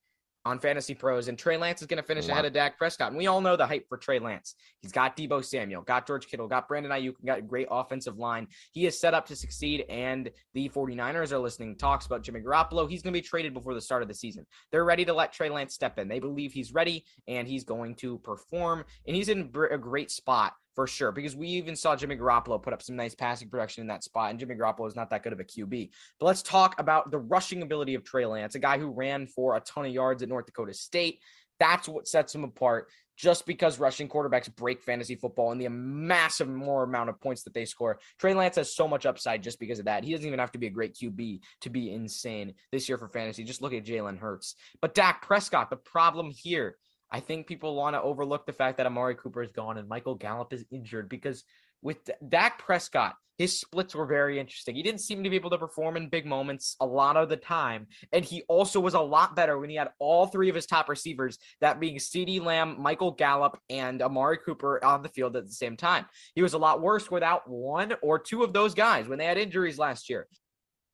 [0.45, 2.33] on Fantasy Pros, and Trey Lance is going to finish wow.
[2.33, 3.09] ahead of Dak Prescott.
[3.09, 4.57] And we all know the hype for Trey Lance.
[4.81, 8.49] He's got Deebo Samuel, got George Kittle, got Brandon Aiyuk, got a great offensive line.
[8.73, 12.91] He is set up to succeed, and the 49ers are listening talks about Jimmy Garoppolo.
[12.91, 14.47] He's going to be traded before the start of the season.
[14.73, 16.09] They're ready to let Trey Lance step in.
[16.09, 20.55] They believe he's ready, and he's going to perform, and he's in a great spot
[20.79, 21.11] for sure.
[21.11, 24.31] Because we even saw Jimmy Garoppolo put up some nice passing production in that spot,
[24.31, 25.91] and Jimmy Garoppolo is not that good of a QB.
[26.21, 29.57] But let's talk about the rushing ability of Trey Lance, a guy who ran for
[29.57, 31.19] a ton of yards at North Dakota State.
[31.59, 32.91] That's what sets him apart.
[33.17, 37.55] Just because rushing quarterbacks break fantasy football and the massive more amount of points that
[37.55, 40.05] they score, Trey Lance has so much upside just because of that.
[40.05, 43.09] He doesn't even have to be a great QB to be insane this year for
[43.09, 43.43] fantasy.
[43.43, 44.55] Just look at Jalen Hurts.
[44.81, 46.77] But Dak Prescott, the problem here
[47.11, 50.15] I think people want to overlook the fact that Amari Cooper is gone and Michael
[50.15, 51.45] Gallup is injured because
[51.83, 54.75] with Dak Prescott, his splits were very interesting.
[54.75, 57.37] He didn't seem to be able to perform in big moments a lot of the
[57.37, 57.87] time.
[58.13, 60.89] And he also was a lot better when he had all three of his top
[60.89, 65.53] receivers, that being CeeDee Lamb, Michael Gallup, and Amari Cooper on the field at the
[65.53, 66.07] same time.
[66.35, 69.39] He was a lot worse without one or two of those guys when they had
[69.39, 70.27] injuries last year.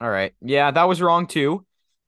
[0.02, 0.34] All right.
[0.42, 1.64] Yeah, that was wrong too.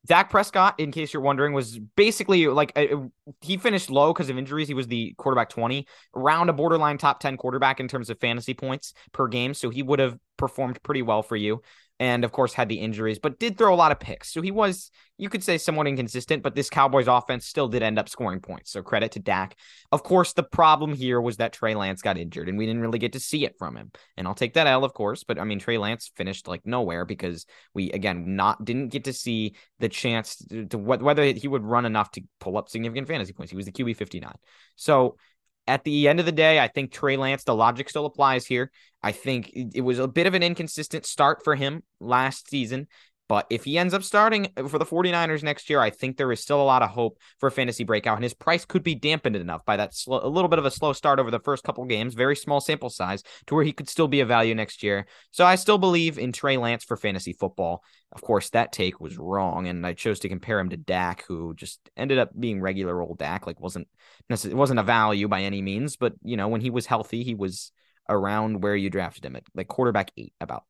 [0.07, 2.95] Dak Prescott, in case you're wondering, was basically like a,
[3.43, 4.69] he finished low because of injuries.
[4.69, 8.55] He was the quarterback 20, around a borderline top 10 quarterback in terms of fantasy
[8.55, 9.53] points per game.
[9.53, 11.63] So he would have performed pretty well for you
[11.99, 14.33] and of course had the injuries, but did throw a lot of picks.
[14.33, 17.99] So he was, you could say, somewhat inconsistent, but this Cowboys offense still did end
[17.99, 18.71] up scoring points.
[18.71, 19.57] So credit to Dak.
[19.93, 22.99] Of course, the problem here was that Trey Lance got injured and we didn't really
[22.99, 23.93] get to see it from him.
[24.17, 27.07] And I'll take that L, of course, but I mean, Trey Lance finished like nowhere
[27.07, 31.65] because we, again, not didn't get to see the chance to, to whether he would
[31.65, 33.51] run enough to pull up significant fantasy points.
[33.51, 34.35] He was the QB 59.
[34.75, 35.17] So
[35.67, 38.71] at the end of the day, I think Trey Lance, the logic still applies here.
[39.03, 42.87] I think it was a bit of an inconsistent start for him last season.
[43.29, 46.31] But if he ends up starting uh, for the 49ers next year, I think there
[46.31, 48.17] is still a lot of hope for a fantasy breakout.
[48.17, 50.93] And his price could be dampened enough by that a little bit of a slow
[50.93, 54.09] start over the first couple games, very small sample size, to where he could still
[54.09, 55.07] be a value next year.
[55.33, 57.83] So I still believe in Trey Lance for fantasy football.
[58.13, 61.55] Of course, that take was wrong, and I chose to compare him to Dak, who
[61.55, 63.47] just ended up being regular old Dak.
[63.47, 63.89] Like wasn't
[64.31, 67.35] it wasn't a value by any means, but you know when he was healthy, he
[67.35, 67.73] was
[68.09, 70.65] around where you drafted him at like quarterback eight about.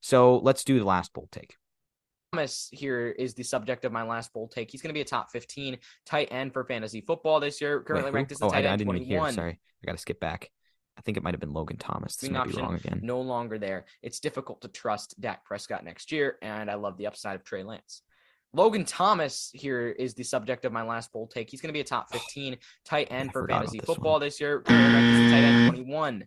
[0.00, 1.56] So let's do the last bold take.
[2.34, 4.70] Thomas here is the subject of my last bold take.
[4.70, 7.80] He's going to be a top 15 tight end for fantasy football this year.
[7.80, 9.06] Currently Wait, ranked as the oh, tight I, end I didn't 21.
[9.06, 9.32] Even hear.
[9.32, 10.50] Sorry, I got to skip back.
[10.96, 12.16] I think it might have been Logan Thomas.
[12.16, 13.00] This might be wrong again.
[13.02, 13.86] No longer there.
[14.02, 17.62] It's difficult to trust Dak Prescott next year, and I love the upside of Trey
[17.62, 18.02] Lance.
[18.52, 21.50] Logan Thomas here is the subject of my last bold take.
[21.50, 24.22] He's going to be a top 15 tight end for fantasy football one.
[24.22, 24.60] this year.
[24.60, 26.24] Currently ranked as the tight end 21.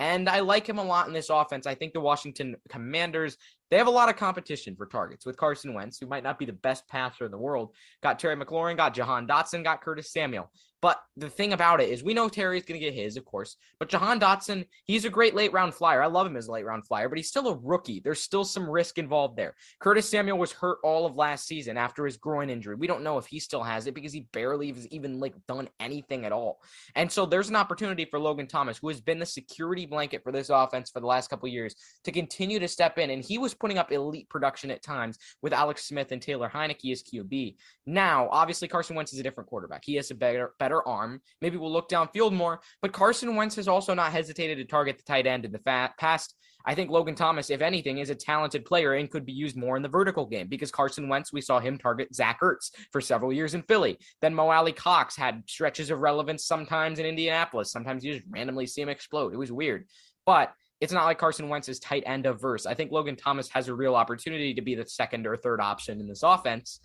[0.00, 1.66] And I like him a lot in this offense.
[1.66, 3.36] I think the Washington Commanders,
[3.70, 6.44] they have a lot of competition for targets with Carson Wentz, who might not be
[6.46, 7.74] the best passer in the world.
[8.02, 10.50] Got Terry McLaurin, got Jahan Dotson, got Curtis Samuel.
[10.80, 13.56] But the thing about it is, we know Terry's going to get his, of course.
[13.80, 16.02] But Jahan Dotson, he's a great late round flyer.
[16.02, 18.00] I love him as a late round flyer, but he's still a rookie.
[18.00, 19.54] There's still some risk involved there.
[19.80, 22.76] Curtis Samuel was hurt all of last season after his groin injury.
[22.76, 25.68] We don't know if he still has it because he barely has even like done
[25.80, 26.60] anything at all.
[26.94, 30.30] And so there's an opportunity for Logan Thomas, who has been the security blanket for
[30.30, 33.10] this offense for the last couple years, to continue to step in.
[33.10, 36.92] And he was putting up elite production at times with Alex Smith and Taylor Heinicke
[36.92, 37.56] as QB.
[37.84, 39.82] Now, obviously, Carson Wentz is a different quarterback.
[39.84, 41.20] He has a better better arm.
[41.40, 42.60] Maybe we'll look downfield more.
[42.82, 45.94] But Carson Wentz has also not hesitated to target the tight end in the fa-
[45.98, 46.34] past.
[46.66, 49.76] I think Logan Thomas, if anything, is a talented player and could be used more
[49.76, 53.32] in the vertical game because Carson Wentz, we saw him target Zach Ertz for several
[53.32, 53.96] years in Philly.
[54.20, 57.72] Then Mo Alie-Cox had stretches of relevance sometimes in Indianapolis.
[57.72, 59.32] Sometimes you just randomly see him explode.
[59.32, 59.86] It was weird.
[60.26, 62.66] But it's not like Carson Wentz is tight end averse.
[62.66, 66.00] I think Logan Thomas has a real opportunity to be the second or third option
[66.00, 66.80] in this offense.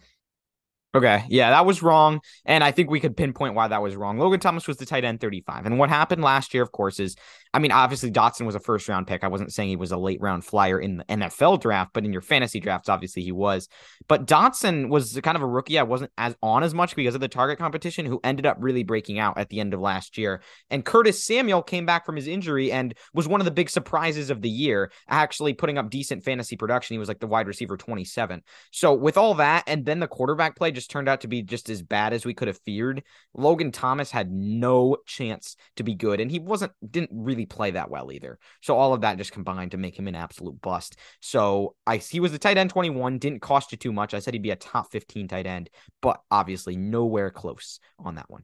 [0.95, 1.23] Okay.
[1.27, 2.21] Yeah, that was wrong.
[2.45, 4.19] And I think we could pinpoint why that was wrong.
[4.19, 5.65] Logan Thomas was the tight end 35.
[5.65, 7.15] And what happened last year, of course, is
[7.55, 9.23] I mean, obviously Dotson was a first round pick.
[9.23, 12.11] I wasn't saying he was a late round flyer in the NFL draft, but in
[12.11, 13.69] your fantasy drafts, obviously he was.
[14.07, 15.77] But Dotson was kind of a rookie.
[15.77, 18.83] I wasn't as on as much because of the target competition, who ended up really
[18.83, 20.41] breaking out at the end of last year.
[20.71, 24.31] And Curtis Samuel came back from his injury and was one of the big surprises
[24.31, 26.95] of the year, actually putting up decent fantasy production.
[26.95, 28.41] He was like the wide receiver 27.
[28.71, 31.69] So with all that, and then the quarterback play just turned out to be just
[31.69, 33.03] as bad as we could have feared.
[33.33, 37.89] Logan Thomas had no chance to be good, and he wasn't didn't really play that
[37.89, 38.39] well either.
[38.61, 40.97] So all of that just combined to make him an absolute bust.
[41.21, 44.13] So I he was the tight end 21, didn't cost you too much.
[44.13, 45.69] I said he'd be a top 15 tight end,
[46.01, 48.43] but obviously nowhere close on that one.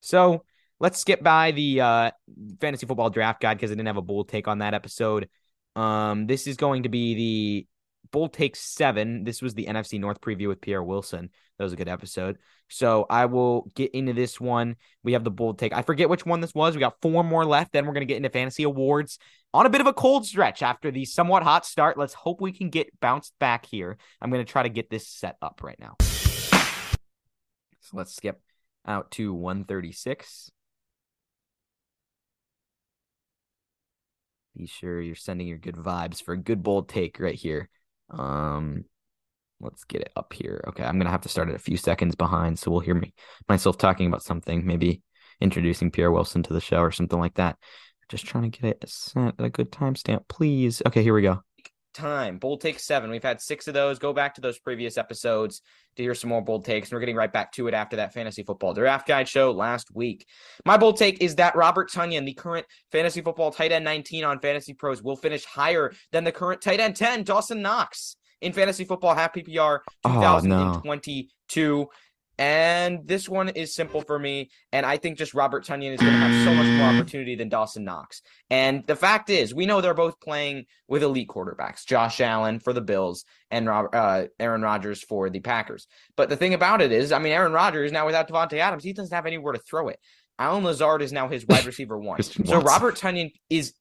[0.00, 0.44] So
[0.80, 2.10] let's skip by the uh,
[2.60, 5.28] fantasy football draft guide because I didn't have a bold take on that episode.
[5.76, 7.66] Um, this is going to be
[8.02, 9.24] the bold take seven.
[9.24, 11.30] This was the NFC North preview with Pierre Wilson.
[11.58, 12.38] That was a good episode.
[12.68, 14.76] So I will get into this one.
[15.02, 15.72] We have the bold take.
[15.72, 16.74] I forget which one this was.
[16.74, 17.72] We got four more left.
[17.72, 19.18] Then we're going to get into fantasy awards
[19.54, 21.98] on a bit of a cold stretch after the somewhat hot start.
[21.98, 23.98] Let's hope we can get bounced back here.
[24.20, 25.96] I'm going to try to get this set up right now.
[26.00, 28.40] So let's skip
[28.86, 30.50] out to 136.
[34.56, 37.68] Be sure you're sending your good vibes for a good bold take right here.
[38.12, 38.84] Um,
[39.60, 40.62] let's get it up here.
[40.68, 43.14] Okay, I'm gonna have to start at a few seconds behind, so we'll hear me
[43.48, 45.02] myself talking about something, maybe
[45.40, 47.56] introducing Pierre Wilson to the show or something like that.
[48.08, 50.82] Just trying to get it sent at a good timestamp, please.
[50.86, 51.42] Okay, here we go.
[51.92, 53.10] Time bold take seven.
[53.10, 53.98] We've had six of those.
[53.98, 55.62] Go back to those previous episodes
[55.96, 56.88] to hear some more bold takes.
[56.88, 59.94] And we're getting right back to it after that fantasy football draft guide show last
[59.94, 60.26] week.
[60.64, 64.40] My bold take is that Robert Tonyan, the current fantasy football tight end 19 on
[64.40, 68.84] Fantasy Pros, will finish higher than the current tight end 10, Dawson Knox in fantasy
[68.84, 71.24] football, half PPR 2022.
[71.64, 71.90] Oh, no.
[72.42, 74.50] And this one is simple for me.
[74.72, 77.48] And I think just Robert Tonyan is going to have so much more opportunity than
[77.48, 78.20] Dawson Knox.
[78.50, 82.72] And the fact is, we know they're both playing with elite quarterbacks Josh Allen for
[82.72, 85.86] the Bills and Robert, uh, Aaron Rodgers for the Packers.
[86.16, 88.92] But the thing about it is, I mean, Aaron Rodgers now without Davante Adams, he
[88.92, 90.00] doesn't have anywhere to throw it.
[90.36, 92.20] Allen Lazard is now his wide receiver one.
[92.24, 93.72] so Robert Tonyan is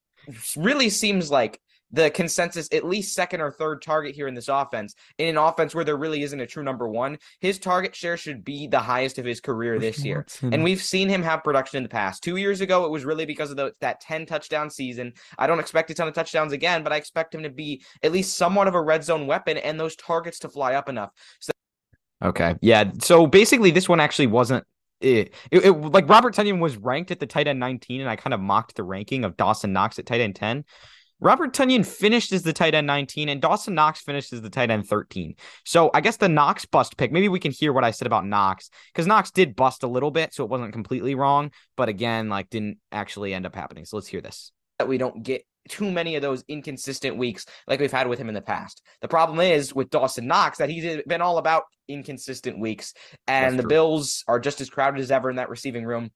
[0.55, 1.59] really seems like
[1.91, 5.75] the consensus at least second or third target here in this offense in an offense
[5.75, 9.17] where there really isn't a true number one his target share should be the highest
[9.17, 10.25] of his career this year.
[10.41, 12.23] And we've seen him have production in the past.
[12.23, 15.13] Two years ago it was really because of the, that 10 touchdown season.
[15.37, 18.11] I don't expect a ton of touchdowns again but i expect him to be at
[18.11, 21.11] least somewhat of a red zone weapon and those targets to fly up enough.
[21.39, 21.51] So
[22.23, 22.55] okay.
[22.61, 24.65] Yeah so basically this one actually wasn't
[25.01, 28.15] it, it, it, like Robert Tonyan was ranked at the tight end 19, and I
[28.15, 30.63] kind of mocked the ranking of Dawson Knox at tight end 10.
[31.21, 34.71] Robert Tonyan finished as the tight end 19 and Dawson Knox finished as the tight
[34.71, 35.35] end 13.
[35.65, 38.25] So I guess the Knox bust pick, maybe we can hear what I said about
[38.25, 42.27] Knox because Knox did bust a little bit, so it wasn't completely wrong, but again,
[42.27, 43.85] like didn't actually end up happening.
[43.85, 44.51] So let's hear this.
[44.79, 48.27] That we don't get too many of those inconsistent weeks like we've had with him
[48.27, 48.81] in the past.
[49.01, 52.93] The problem is with Dawson Knox that he's been all about inconsistent weeks,
[53.27, 53.69] and That's the true.
[53.69, 56.09] Bills are just as crowded as ever in that receiving room.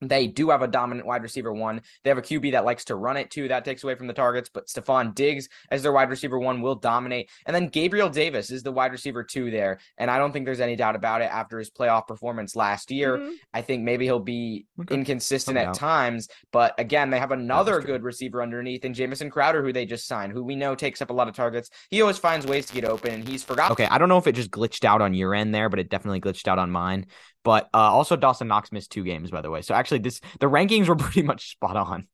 [0.00, 1.82] They do have a dominant wide receiver one.
[2.02, 3.48] They have a QB that likes to run it too.
[3.48, 4.48] That takes away from the targets.
[4.52, 7.30] But Stefon Diggs as their wide receiver one will dominate.
[7.46, 9.78] And then Gabriel Davis is the wide receiver two there.
[9.98, 13.18] And I don't think there's any doubt about it after his playoff performance last year.
[13.18, 13.32] Mm-hmm.
[13.52, 14.94] I think maybe he'll be okay.
[14.94, 16.28] inconsistent at times.
[16.52, 20.32] But again, they have another good receiver underneath and Jamison Crowder, who they just signed,
[20.32, 21.70] who we know takes up a lot of targets.
[21.90, 23.72] He always finds ways to get open and he's forgotten.
[23.72, 23.86] Okay.
[23.86, 26.20] I don't know if it just glitched out on your end there, but it definitely
[26.20, 27.06] glitched out on mine.
[27.42, 29.62] But uh, also Dawson Knox missed two games, by the way.
[29.62, 32.06] So actually, this the rankings were pretty much spot on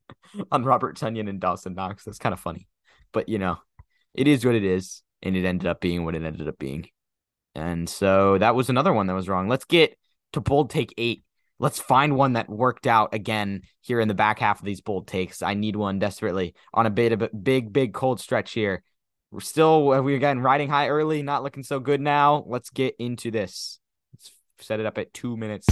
[0.51, 2.03] on Robert Tonyan and Dawson Knox.
[2.03, 2.67] That's kind of funny,
[3.11, 3.57] but you know,
[4.13, 6.87] it is what it is, and it ended up being what it ended up being.
[7.55, 9.49] And so that was another one that was wrong.
[9.49, 9.97] Let's get
[10.33, 11.23] to bold take eight.
[11.59, 15.07] Let's find one that worked out again here in the back half of these bold
[15.07, 15.41] takes.
[15.41, 18.83] I need one desperately on a bit of a big, big cold stretch here.
[19.31, 22.45] We're still we're again riding high early, not looking so good now.
[22.47, 23.79] Let's get into this
[24.59, 25.67] set it up at two minutes.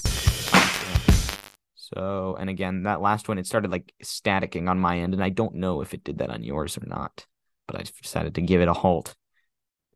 [1.75, 5.29] So, and again, that last one, it started like staticking on my end, and I
[5.29, 7.25] don't know if it did that on yours or not,
[7.67, 9.15] but I decided to give it a halt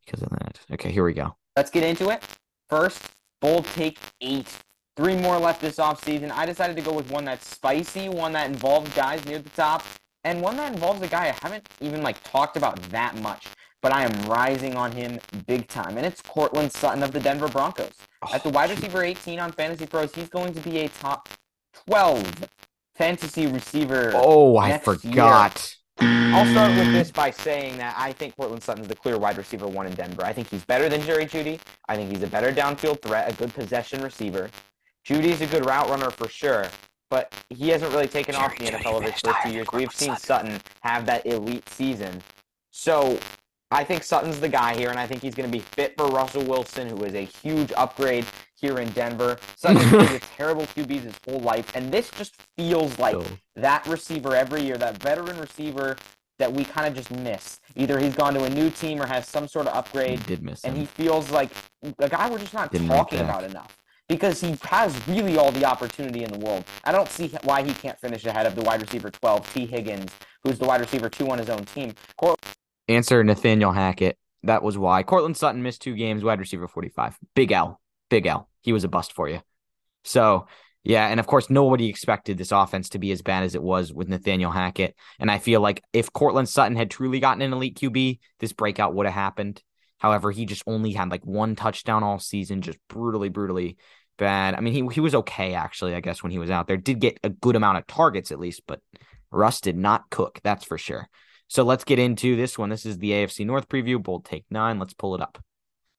[0.05, 0.59] because of that.
[0.73, 1.35] Okay, here we go.
[1.55, 2.23] Let's get into it.
[2.69, 3.01] First,
[3.41, 4.47] bold take eight.
[4.95, 6.29] Three more left this offseason.
[6.31, 9.83] I decided to go with one that's spicy, one that involves guys near the top,
[10.23, 13.47] and one that involves a guy I haven't even like talked about that much
[13.81, 15.97] but I am rising on him big time.
[15.97, 17.91] And it's Courtland Sutton of the Denver Broncos.
[18.21, 21.29] Oh, At the wide receiver 18 on Fantasy Pros, he's going to be a top
[21.87, 22.49] 12
[22.95, 24.11] fantasy receiver.
[24.15, 25.75] Oh, I forgot.
[25.75, 25.75] Year.
[26.01, 29.37] I'll start with this by saying that I think Courtland Sutton is the clear wide
[29.37, 30.23] receiver one in Denver.
[30.23, 31.59] I think he's better than Jerry Jeudy.
[31.87, 34.49] I think he's a better downfield threat, a good possession receiver.
[35.05, 36.67] Jeudy's a good route runner for sure,
[37.09, 39.67] but he hasn't really taken Jerry off the NFL over his first two years.
[39.73, 42.21] We've seen Sutton have that elite season.
[42.71, 43.19] So
[43.71, 46.07] I think Sutton's the guy here, and I think he's going to be fit for
[46.07, 49.37] Russell Wilson, who is a huge upgrade here in Denver.
[49.55, 53.15] Sutton's been a terrible QBs his whole life, and this just feels like
[53.55, 55.97] that receiver every year, that veteran receiver
[56.39, 57.59] that we kind of just miss.
[57.75, 60.25] Either he's gone to a new team or has some sort of upgrade.
[60.25, 60.71] did miss him.
[60.71, 61.51] And he feels like
[61.99, 63.77] a guy we're just not Didn't talking about enough
[64.07, 66.63] because he has really all the opportunity in the world.
[66.85, 70.11] I don't see why he can't finish ahead of the wide receiver 12, Tee Higgins,
[70.43, 71.93] who's the wide receiver 2 on his own team.
[72.89, 74.17] Answer Nathaniel Hackett.
[74.43, 75.03] That was why.
[75.03, 77.17] Courtland Sutton missed two games, wide receiver 45.
[77.35, 77.79] Big L.
[78.09, 78.49] Big L.
[78.61, 79.41] He was a bust for you.
[80.03, 80.47] So,
[80.83, 81.07] yeah.
[81.07, 84.09] And of course, nobody expected this offense to be as bad as it was with
[84.09, 84.95] Nathaniel Hackett.
[85.19, 88.95] And I feel like if Courtland Sutton had truly gotten an elite QB, this breakout
[88.95, 89.61] would have happened.
[89.99, 93.77] However, he just only had like one touchdown all season, just brutally, brutally
[94.17, 94.55] bad.
[94.55, 96.77] I mean, he, he was okay, actually, I guess, when he was out there.
[96.77, 98.81] Did get a good amount of targets at least, but
[99.29, 100.39] Russ did not cook.
[100.43, 101.07] That's for sure.
[101.49, 102.69] So let's get into this one.
[102.69, 104.77] This is the AFC North preview, bold take nine.
[104.77, 105.43] Let's pull it up.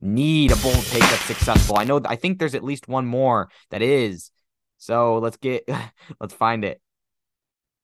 [0.00, 1.76] Need a bold take that's successful.
[1.76, 2.00] I know.
[2.04, 4.30] I think there's at least one more that is.
[4.78, 5.68] So let's get.
[6.20, 6.80] let's find it.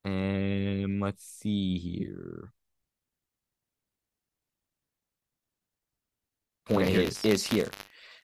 [0.05, 2.53] And let's see here.
[6.67, 7.71] Point is, is here.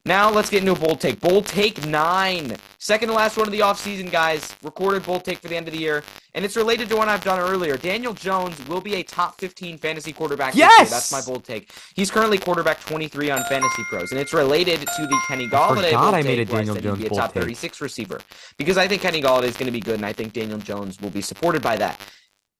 [0.05, 1.21] Now let's get into a bold take.
[1.21, 2.57] Bold take nine.
[2.79, 4.57] Second to last one of the offseason, guys.
[4.65, 6.03] Recorded bold take for the end of the year.
[6.35, 7.77] And it's related to one I've done earlier.
[7.77, 10.57] Daniel Jones will be a top 15 fantasy quarterback.
[10.57, 10.91] Yes!
[10.91, 11.71] That's my bold take.
[11.95, 14.11] He's currently quarterback 23 on Fantasy Pros.
[14.11, 17.11] And it's related to the Kenny Golladay bold I made a Daniel Jones be a
[17.11, 18.21] top 36 receiver.
[18.59, 21.01] Because I think Kenny Golladay is going to be good, and I think Daniel Jones
[21.01, 22.01] will be supported by that.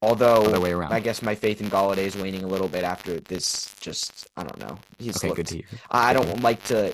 [0.03, 0.93] Although Other way around.
[0.93, 3.75] I guess my faith in Golladay is waning a little bit after this.
[3.81, 4.77] Just I don't know.
[4.99, 5.65] He's okay, looked, good to hear.
[5.91, 6.93] I don't like to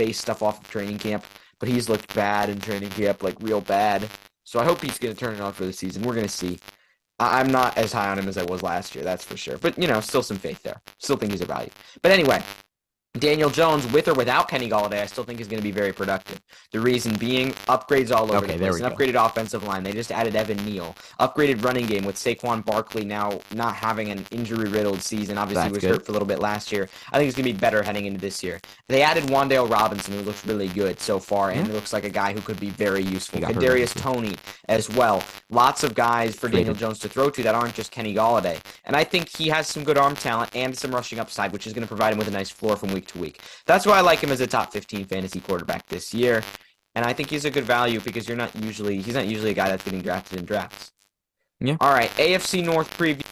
[0.00, 1.24] base stuff off of training camp,
[1.58, 4.08] but he's looked bad in training camp, like real bad.
[4.44, 6.02] So I hope he's going to turn it on for the season.
[6.02, 6.58] We're going to see.
[7.18, 9.58] I- am not as high on him as I was last year, that's for sure.
[9.58, 10.80] But, you know, still some faith there.
[10.96, 11.68] Still think he's a value.
[12.00, 12.42] But anyway,
[13.18, 15.92] Daniel Jones, with or without Kenny Golladay, I still think is going to be very
[15.92, 16.40] productive.
[16.70, 18.80] The reason being upgrades all over okay, the place.
[18.80, 19.82] An upgraded offensive line.
[19.82, 20.94] They just added Evan Neal.
[21.18, 25.38] Upgraded running game with Saquon Barkley now not having an injury riddled season.
[25.38, 25.90] Obviously, he was good.
[25.90, 26.88] hurt for a little bit last year.
[27.10, 28.60] I think it's going to be better heading into this year.
[28.86, 32.32] They added Wan'Dale Robinson, who looks really good so far, and looks like a guy
[32.32, 33.40] who could be very useful.
[33.40, 34.36] Kadarius Toney
[34.68, 35.20] as well.
[35.50, 38.60] Lots of guys for Daniel Jones to throw to that aren't just Kenny Golladay.
[38.84, 41.72] And I think he has some good arm talent and some rushing upside, which is
[41.72, 43.40] going to provide him with a nice floor from week to week.
[43.66, 46.42] That's that's why I like him as a top 15 fantasy quarterback this year.
[46.94, 49.54] And I think he's a good value because you're not usually he's not usually a
[49.54, 50.92] guy that's getting drafted in drafts.
[51.60, 51.78] Yeah.
[51.80, 53.24] All right, AFC North preview.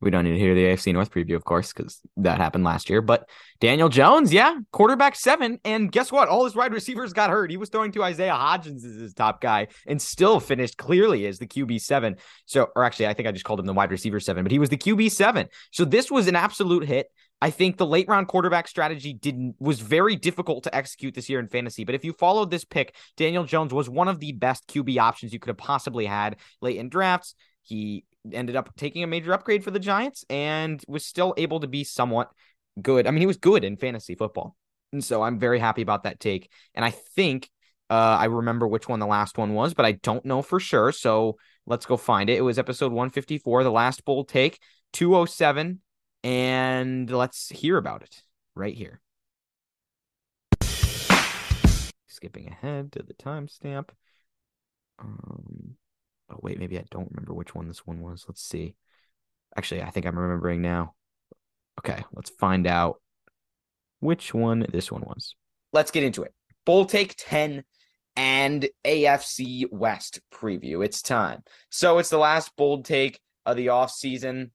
[0.00, 2.90] We don't need to hear the AFC North preview, of course, because that happened last
[2.90, 3.00] year.
[3.00, 3.28] But
[3.60, 5.60] Daniel Jones, yeah, quarterback seven.
[5.64, 6.28] And guess what?
[6.28, 7.52] All his wide receivers got hurt.
[7.52, 11.38] He was throwing to Isaiah Hodgins as his top guy and still finished clearly as
[11.38, 12.16] the QB seven.
[12.46, 14.58] So, or actually, I think I just called him the wide receiver seven, but he
[14.58, 15.48] was the QB seven.
[15.70, 17.06] So this was an absolute hit.
[17.44, 21.38] I think the late round quarterback strategy didn't was very difficult to execute this year
[21.38, 21.84] in fantasy.
[21.84, 25.34] But if you followed this pick, Daniel Jones was one of the best QB options
[25.34, 27.34] you could have possibly had late in drafts.
[27.60, 31.66] He ended up taking a major upgrade for the Giants and was still able to
[31.66, 32.30] be somewhat
[32.80, 33.06] good.
[33.06, 34.56] I mean, he was good in fantasy football.
[34.94, 36.50] And so I'm very happy about that take.
[36.74, 37.50] And I think
[37.90, 40.92] uh, I remember which one the last one was, but I don't know for sure.
[40.92, 41.36] So
[41.66, 42.38] let's go find it.
[42.38, 44.58] It was episode 154, the last bold take,
[44.94, 45.82] 207
[46.24, 48.22] and let's hear about it
[48.56, 49.00] right here.
[52.08, 53.90] Skipping ahead to the timestamp.
[54.98, 55.76] Um,
[56.30, 58.24] oh wait, maybe I don't remember which one this one was.
[58.26, 58.74] Let's see.
[59.56, 60.94] Actually, I think I'm remembering now.
[61.78, 62.96] Okay, let's find out
[64.00, 65.36] which one this one was.
[65.72, 66.32] Let's get into it.
[66.64, 67.64] Bull take 10
[68.16, 70.84] and AFC West preview.
[70.84, 71.42] It's time.
[71.70, 74.52] So it's the last bold take of the off season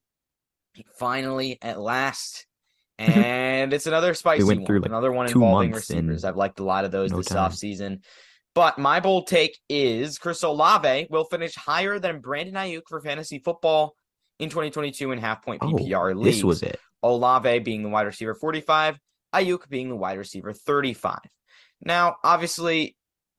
[0.96, 2.46] finally at last.
[3.00, 4.64] And it's another spicy one.
[4.64, 6.22] Like another one involving receivers.
[6.22, 7.50] I've liked a lot of those no this time.
[7.50, 8.00] offseason.
[8.54, 13.38] But my bold take is Chris Olave will finish higher than Brandon Aiyuk for fantasy
[13.38, 13.94] football
[14.38, 16.36] in 2022 in half point PPR oh, leagues.
[16.36, 16.78] This was it.
[17.02, 18.98] Olave being the wide receiver 45,
[19.34, 21.18] Aiyuk being the wide receiver 35.
[21.82, 22.96] Now, obviously,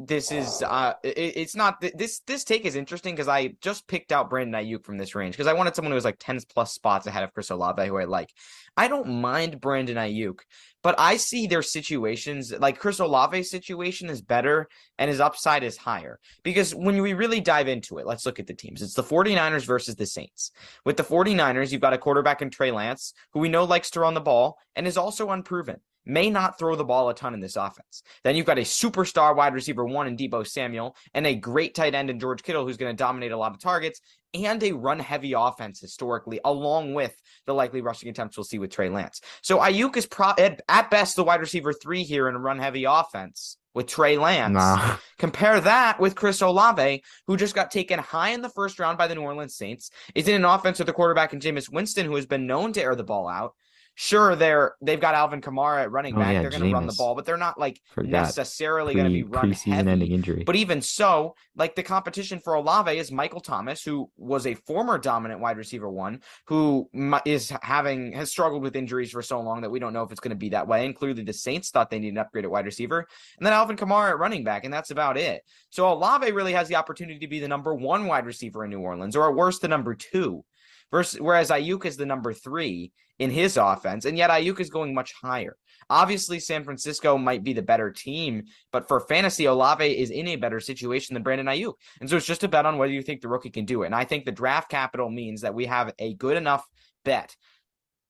[0.08, 4.12] this is uh it, it's not this this take is interesting because I just picked
[4.12, 6.74] out Brandon Aiyuk from this range because I wanted someone who was like 10 plus
[6.74, 8.30] spots ahead of Chris Olave who I like.
[8.78, 10.40] I don't mind Brandon Aiyuk,
[10.82, 15.78] but I see their situations like Chris Olave's situation is better and his upside is
[15.78, 18.82] higher because when we really dive into it, let's look at the teams.
[18.82, 20.52] It's the 49ers versus the Saints.
[20.86, 24.00] With the 49ers, you've got a quarterback in Trey Lance who we know likes to
[24.00, 27.40] run the ball and is also unproven may not throw the ball a ton in
[27.40, 28.04] this offense.
[28.24, 31.96] Then you've got a superstar wide receiver one in Deebo Samuel and a great tight
[31.96, 34.02] end in George Kittle who's going to dominate a lot of targets
[34.34, 37.14] and a run heavy offense historically, along with
[37.46, 39.22] the likely rushing attempts we'll see with Trey Lance.
[39.42, 42.60] So Aiyuk is pro- at, at best the wide receiver three here in a run
[42.60, 44.54] heavy offense with Trey Lance.
[44.54, 44.98] Nah.
[45.18, 49.08] Compare that with Chris Olave, who just got taken high in the first round by
[49.08, 52.16] the New Orleans Saints, is in an offense with a quarterback in Jameis Winston, who
[52.16, 53.54] has been known to air the ball out.
[53.96, 56.30] Sure, they're they've got Alvin Kamara at running oh, back.
[56.30, 59.12] Oh, yeah, they're going to run the ball, but they're not like necessarily going to
[59.12, 59.90] be run heavy.
[59.90, 60.44] Ending injury.
[60.46, 64.98] But even so, like the competition for Olave is Michael Thomas, who was a former
[64.98, 66.90] dominant wide receiver one, who
[67.26, 70.22] is having has struggled with injuries for so long that we don't know if it's
[70.22, 70.86] going to be that way.
[70.86, 73.76] And clearly, the Saints thought they needed an upgrade at wide receiver, and then Alvin
[73.76, 75.44] Kamara at running back, and that's about it.
[75.70, 78.80] So Olave really has the opportunity to be the number one wide receiver in New
[78.80, 80.44] Orleans, or at worst, the number two.
[80.92, 84.94] Versus, whereas Aiyuk is the number three in his offense, and yet Aiyuk is going
[84.94, 85.56] much higher.
[85.90, 90.36] Obviously, San Francisco might be the better team, but for fantasy, Olave is in a
[90.36, 91.74] better situation than Brandon Aiyuk.
[92.00, 93.88] And so it's just a bet on whether you think the rookie can do it.
[93.88, 96.66] And I think the draft capital means that we have a good enough
[97.06, 97.36] bet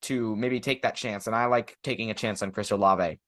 [0.04, 1.28] to maybe take that chance.
[1.28, 3.20] And I like taking a chance on Chris Olave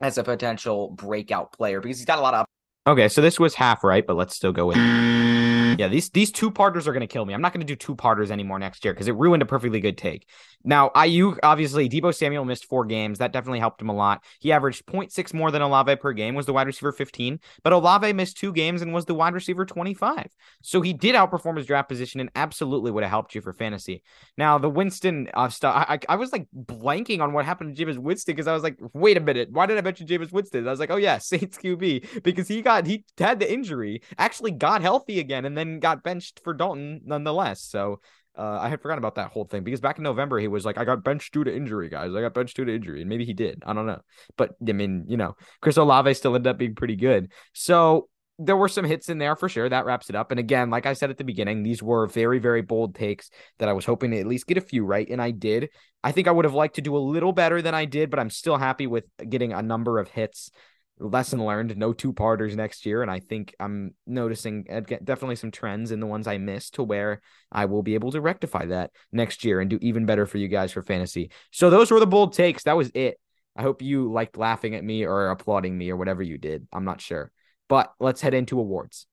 [0.00, 2.46] as a potential breakout player because he's got a lot of.
[2.86, 4.76] Okay, so this was half right, but let's still go with.
[4.76, 5.57] Mm.
[5.78, 7.34] Yeah, these these two parters are going to kill me.
[7.34, 9.80] I'm not going to do two parters anymore next year because it ruined a perfectly
[9.80, 10.26] good take.
[10.64, 13.18] Now, Aiyuk, obviously, Deebo Samuel missed four games.
[13.18, 14.24] That definitely helped him a lot.
[14.40, 18.12] He averaged 0.6 more than Olave per game, was the wide receiver 15, but Olave
[18.12, 20.26] missed two games and was the wide receiver 25.
[20.62, 24.02] So he did outperform his draft position and absolutely would have helped you for fantasy.
[24.36, 27.98] Now, the Winston uh, stuff, I, I, was like blanking on what happened to Jameis
[27.98, 30.66] Winston because I was like, wait a minute, why did I mention Jameis Winston?
[30.66, 34.50] I was like, oh yeah, Saints QB because he got he had the injury, actually
[34.50, 37.62] got healthy again, and then got benched for Dalton nonetheless.
[37.62, 38.00] So
[38.38, 40.78] uh, I had forgotten about that whole thing because back in November he was like,
[40.78, 42.14] "I got benched due to injury, guys.
[42.14, 43.62] I got benched due to injury," and maybe he did.
[43.66, 44.00] I don't know,
[44.36, 47.32] but I mean, you know, Chris Olave still ended up being pretty good.
[47.52, 49.68] So there were some hits in there for sure.
[49.68, 50.30] That wraps it up.
[50.30, 53.68] And again, like I said at the beginning, these were very, very bold takes that
[53.68, 55.70] I was hoping to at least get a few right, and I did.
[56.04, 58.20] I think I would have liked to do a little better than I did, but
[58.20, 60.52] I'm still happy with getting a number of hits
[61.00, 65.90] lesson learned no two parters next year and i think i'm noticing definitely some trends
[65.90, 67.20] in the ones i missed to where
[67.52, 70.48] i will be able to rectify that next year and do even better for you
[70.48, 71.30] guys for fantasy.
[71.50, 72.64] So those were the bold takes.
[72.64, 73.18] That was it.
[73.56, 76.66] I hope you liked laughing at me or applauding me or whatever you did.
[76.72, 77.32] I'm not sure.
[77.68, 79.06] But let's head into awards.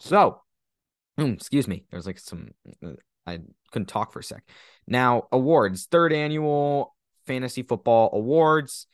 [0.00, 0.42] So
[1.18, 1.84] mm, excuse me.
[1.90, 2.50] There's like some
[2.84, 2.92] uh,
[3.26, 3.38] i
[3.70, 4.44] couldn't talk for a sec.
[4.86, 5.86] Now awards.
[5.86, 6.94] Third annual
[7.26, 8.86] fantasy football awards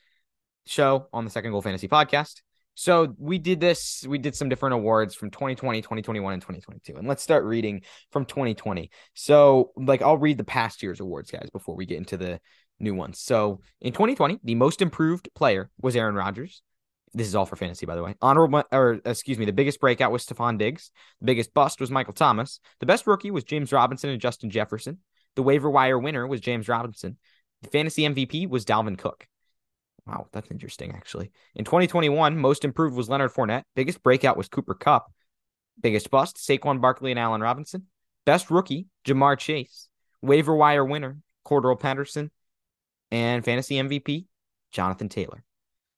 [0.68, 2.42] show on the Second Goal Fantasy podcast.
[2.74, 6.96] So we did this, we did some different awards from 2020, 2021, and 2022.
[6.96, 8.90] And let's start reading from 2020.
[9.14, 12.38] So, like, I'll read the past year's awards, guys, before we get into the
[12.80, 13.20] new ones.
[13.20, 16.62] So in 2020, the most improved player was Aaron Rodgers.
[17.14, 18.14] This is all for fantasy, by the way.
[18.20, 20.90] Honorable, or excuse me, the biggest breakout was Stefon Diggs.
[21.20, 22.60] The biggest bust was Michael Thomas.
[22.80, 24.98] The best rookie was James Robinson and Justin Jefferson.
[25.34, 27.16] The waiver wire winner was James Robinson.
[27.62, 29.26] The fantasy MVP was Dalvin Cook.
[30.08, 31.30] Wow, that's interesting, actually.
[31.54, 33.64] In 2021, most improved was Leonard Fournette.
[33.76, 35.12] Biggest breakout was Cooper Kupp.
[35.80, 37.86] Biggest bust, Saquon Barkley and Allen Robinson.
[38.24, 39.88] Best rookie, Ja'Marr Chase.
[40.22, 42.30] Waiver wire winner, Cordarrelle Patterson.
[43.10, 44.26] And fantasy MVP,
[44.72, 45.44] Jonathan Taylor.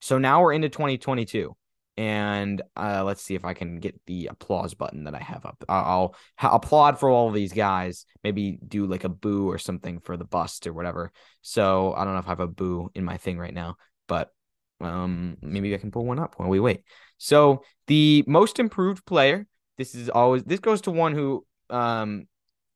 [0.00, 1.54] So now we're into 2022
[2.00, 5.62] and uh, let's see if I can get the applause button that I have up.
[5.68, 8.06] I'll applaud for all of these guys.
[8.24, 11.12] Maybe do like a boo or something for the bust or whatever.
[11.42, 13.76] So I don't know if I have a boo in my thing right now,
[14.10, 14.32] but
[14.80, 16.82] um, maybe I can pull one up while we wait.
[17.16, 19.46] So the most improved player.
[19.78, 22.26] This is always this goes to one who um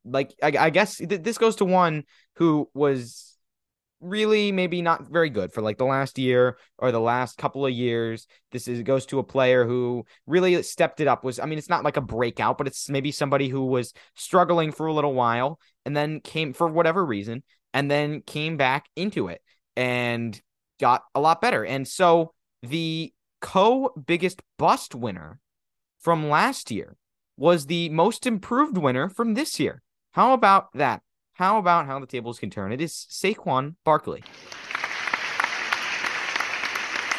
[0.07, 2.05] like I, I guess th- this goes to one
[2.37, 3.37] who was
[4.01, 7.73] really maybe not very good for like the last year or the last couple of
[7.73, 8.27] years.
[8.53, 11.25] This is goes to a player who really stepped it up.
[11.25, 14.71] Was I mean, it's not like a breakout, but it's maybe somebody who was struggling
[14.71, 17.43] for a little while and then came for whatever reason
[17.75, 19.43] and then came back into it
[19.77, 20.41] and
[20.81, 21.65] got a lot better.
[21.65, 25.41] And so the co biggest bust winner
[25.99, 26.97] from last year
[27.37, 29.83] was the most improved winner from this year.
[30.13, 31.03] How about that?
[31.35, 32.73] How about how the tables can turn?
[32.73, 34.23] It is Saquon Barkley.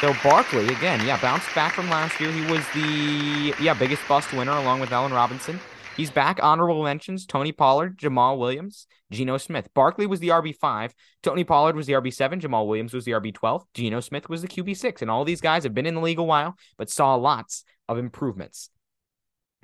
[0.00, 2.30] So Barkley again, yeah, bounced back from last year.
[2.30, 5.60] He was the yeah biggest bust winner along with Allen Robinson.
[5.96, 6.38] He's back.
[6.42, 9.72] Honorable mentions: Tony Pollard, Jamaal Williams, Geno Smith.
[9.72, 10.94] Barkley was the RB five.
[11.22, 12.38] Tony Pollard was the RB seven.
[12.38, 13.64] Jamaal Williams was the RB twelve.
[13.72, 15.00] Geno Smith was the QB six.
[15.00, 17.96] And all these guys have been in the league a while, but saw lots of
[17.96, 18.68] improvements.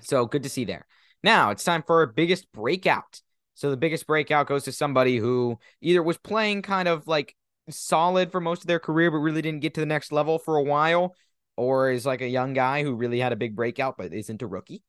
[0.01, 0.87] So good to see there.
[1.23, 3.21] Now it's time for our biggest breakout.
[3.55, 7.37] So the biggest breakout goes to somebody who either was playing kind of like
[7.69, 10.57] solid for most of their career, but really didn't get to the next level for
[10.57, 11.15] a while,
[11.57, 14.47] or is like a young guy who really had a big breakout, but isn't a
[14.47, 14.83] rookie.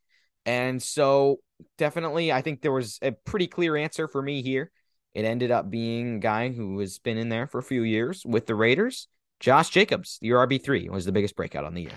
[0.45, 1.39] And so
[1.77, 4.71] definitely, I think there was a pretty clear answer for me here.
[5.13, 8.23] It ended up being a guy who has been in there for a few years
[8.25, 9.07] with the Raiders.
[9.39, 11.91] Josh Jacobs, the RB3, was the biggest breakout on the year.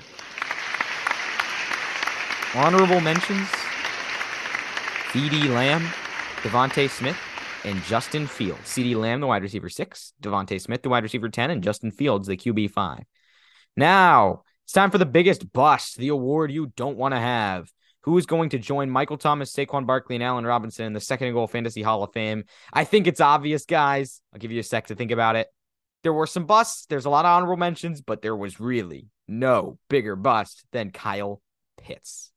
[2.55, 3.49] Honorable mentions
[5.13, 5.83] CeeDee Lamb,
[6.43, 7.17] DeVonta Smith,
[7.65, 8.63] and Justin Fields.
[8.63, 12.29] CeeDee Lamb, the wide receiver six, DeVonta Smith, the wide receiver 10, and Justin Fields,
[12.29, 13.05] the QB five.
[13.77, 17.71] Now it's time for the biggest bust, the award you don't want to have.
[18.07, 21.33] Who is going to join Michael Thomas, Saquon Barkley, and Allen Robinson in the second
[21.33, 22.45] goal fantasy Hall of Fame?
[22.73, 24.23] I think it's obvious, guys.
[24.33, 25.49] I'll give you a sec to think about it.
[26.05, 26.87] There were some busts.
[26.87, 31.43] There's a lot of honorable mentions, but there was really no bigger bust than Kyle
[31.79, 32.31] Pitts.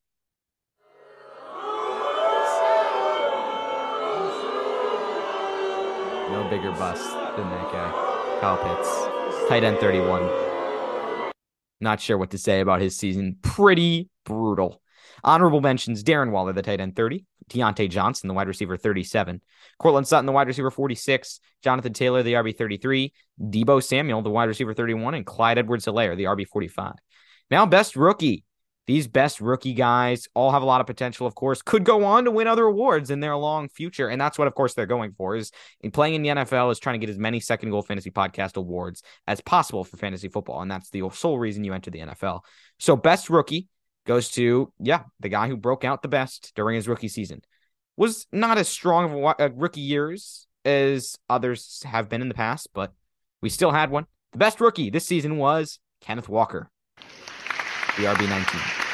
[6.32, 8.38] No bigger bust than that guy.
[8.42, 9.48] Kyle Pitts.
[9.48, 11.24] Tight end 31.
[11.80, 13.38] Not sure what to say about his season.
[13.44, 14.82] Pretty brutal.
[15.24, 17.26] Honorable mentions Darren Waller, the tight end 30.
[17.50, 19.42] Diontae Johnson, the wide receiver 37.
[19.80, 21.40] Courtland Sutton, the wide receiver 46.
[21.64, 23.14] Jonathan Taylor, the RB 33.
[23.42, 25.16] Deebo Samuel, the wide receiver 31.
[25.16, 26.94] And Clyde Edwards Helaire, the RB 45.
[27.52, 28.44] Now, best rookie.
[28.88, 32.26] These best rookie guys all have a lot of potential, of course, could go on
[32.26, 34.08] to win other awards in their long future.
[34.08, 35.52] And that's what, of course, they're going for is
[35.82, 38.58] in playing in the NFL is trying to get as many second goal fantasy podcast
[38.58, 40.64] awards as possible for fantasy football.
[40.64, 42.42] And that's the sole reason you enter the NFL.
[42.80, 43.68] So best rookie
[44.06, 47.42] goes to, yeah, the guy who broke out the best during his rookie season.
[47.98, 52.70] Was not as strong of a, rookie years as others have been in the past,
[52.74, 52.94] but
[53.42, 54.06] we still had one.
[54.32, 56.70] The best rookie this season was Kenneth Walker
[58.00, 58.86] the RB19.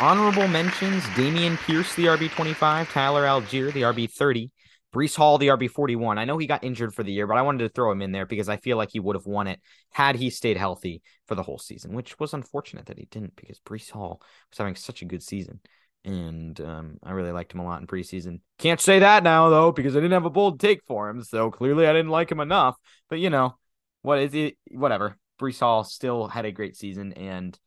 [0.00, 4.50] Honorable mentions Dameon Pierce, the RB25, Tyler Allgeier, the RB30,
[4.92, 6.18] Breece Hall, the RB41.
[6.18, 8.12] I know he got injured for the year, but I wanted to throw him in
[8.12, 9.60] there because I feel like he would have won it
[9.90, 13.60] had he stayed healthy for the whole season, which was unfortunate that he didn't because
[13.60, 14.20] Breece Hall
[14.50, 15.60] was having such a good season.
[16.04, 18.40] And um, I really liked him a lot in preseason.
[18.58, 21.22] Can't say that now, though, because I didn't have a bold take for him.
[21.22, 22.76] So clearly I didn't like him enough.
[23.08, 23.56] But, you know,
[24.02, 24.56] what is it?
[24.70, 25.18] Whatever.
[25.38, 27.58] Breece Hall still had a great season and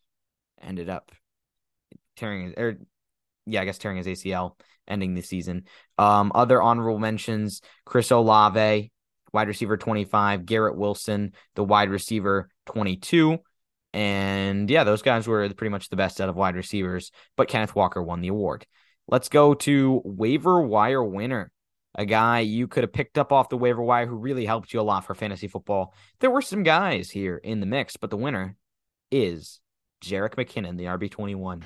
[0.62, 1.12] ended up
[2.16, 2.78] tearing his, or
[3.46, 4.58] yeah, I guess tearing his ACL,
[4.88, 5.66] ending the season.
[5.98, 8.92] Um, other honorable mentions: Chris Olave,
[9.32, 13.40] wide receiver twenty five, Garrett Wilson, the wide receiver twenty two.
[13.94, 17.76] And yeah, those guys were pretty much the best out of wide receivers, but Kenneth
[17.76, 18.66] Walker won the award.
[19.08, 21.52] Let's go to waiver wire winner
[21.96, 24.80] a guy you could have picked up off the waiver wire who really helped you
[24.80, 25.94] a lot for fantasy football.
[26.20, 28.56] There were some guys here in the mix, but the winner
[29.12, 29.60] is
[30.04, 31.64] Jerick McKinnon, the RB21.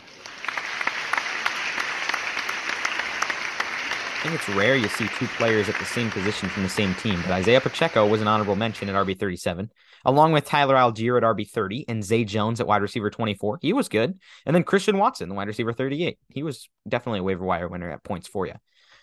[4.18, 6.95] I think it's rare you see two players at the same position from the same
[6.95, 9.70] team, but Isaiah Pacheco was an honorable mention at RB37,
[10.05, 13.59] along with Tyler Allgeier at RB30 and Zay Jones at wide receiver 24.
[13.61, 14.18] He was good.
[14.47, 16.18] And then Christian Watson, the wide receiver 38.
[16.30, 18.55] He was definitely a waiver wire winner at points for you.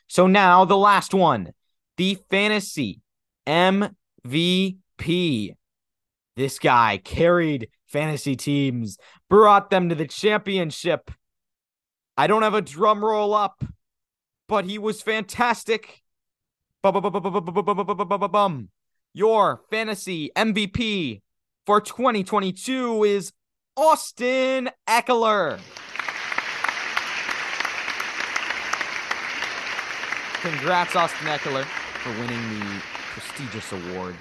[0.09, 1.53] So now the last one,
[1.97, 3.01] the fantasy
[3.47, 5.55] MVP.
[6.35, 8.99] This guy carried fantasy teams,
[9.31, 11.09] brought them to the championship.
[12.17, 13.62] I don't have a drum roll up,
[14.49, 16.03] but he was fantastic.
[16.82, 18.68] Bum.
[19.14, 21.22] Your fantasy MVP
[21.66, 23.32] for 2022 is
[23.76, 25.59] Austin Ekeler.
[30.42, 31.64] Congrats, Austin Ekeler,
[32.03, 32.82] for winning the
[33.12, 34.14] prestigious award.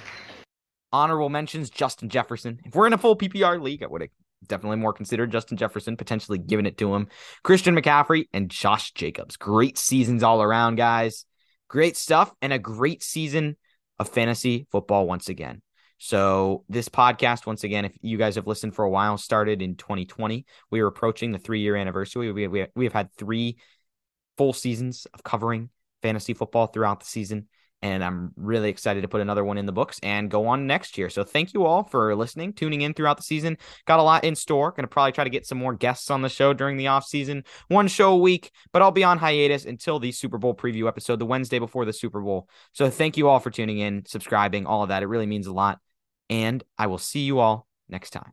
[0.94, 2.62] Honorable mentions Justin Jefferson.
[2.64, 4.04] If we're in a full PPR league, I would
[4.48, 7.08] definitely more considered Justin Jefferson, potentially giving it to him.
[7.44, 9.38] Christian McCaffrey and Josh Jacobs.
[9.38, 11.26] Great seasons all around, guys.
[11.68, 13.58] Great stuff and a great season
[14.00, 15.62] of fantasy football once again.
[15.98, 19.76] So, this podcast, once again, if you guys have listened for a while, started in
[19.76, 20.46] 2020.
[20.70, 22.32] We are approaching the three year anniversary.
[22.32, 23.58] We, we, we have had three
[24.38, 25.70] full seasons of covering
[26.02, 27.48] fantasy football throughout the season.
[27.84, 30.98] And I'm really excited to put another one in the books and go on next
[30.98, 31.10] year.
[31.10, 33.58] So thank you all for listening, tuning in throughout the season.
[33.86, 34.72] Got a lot in store.
[34.72, 37.06] Going to probably try to get some more guests on the show during the off
[37.06, 37.44] season.
[37.68, 41.20] One show a week, but I'll be on hiatus until the Super Bowl preview episode,
[41.20, 42.48] the Wednesday before the Super Bowl.
[42.72, 45.04] So thank you all for tuning in, subscribing, all of that.
[45.04, 45.80] It really means a lot.
[46.30, 48.32] And I will see you all next time.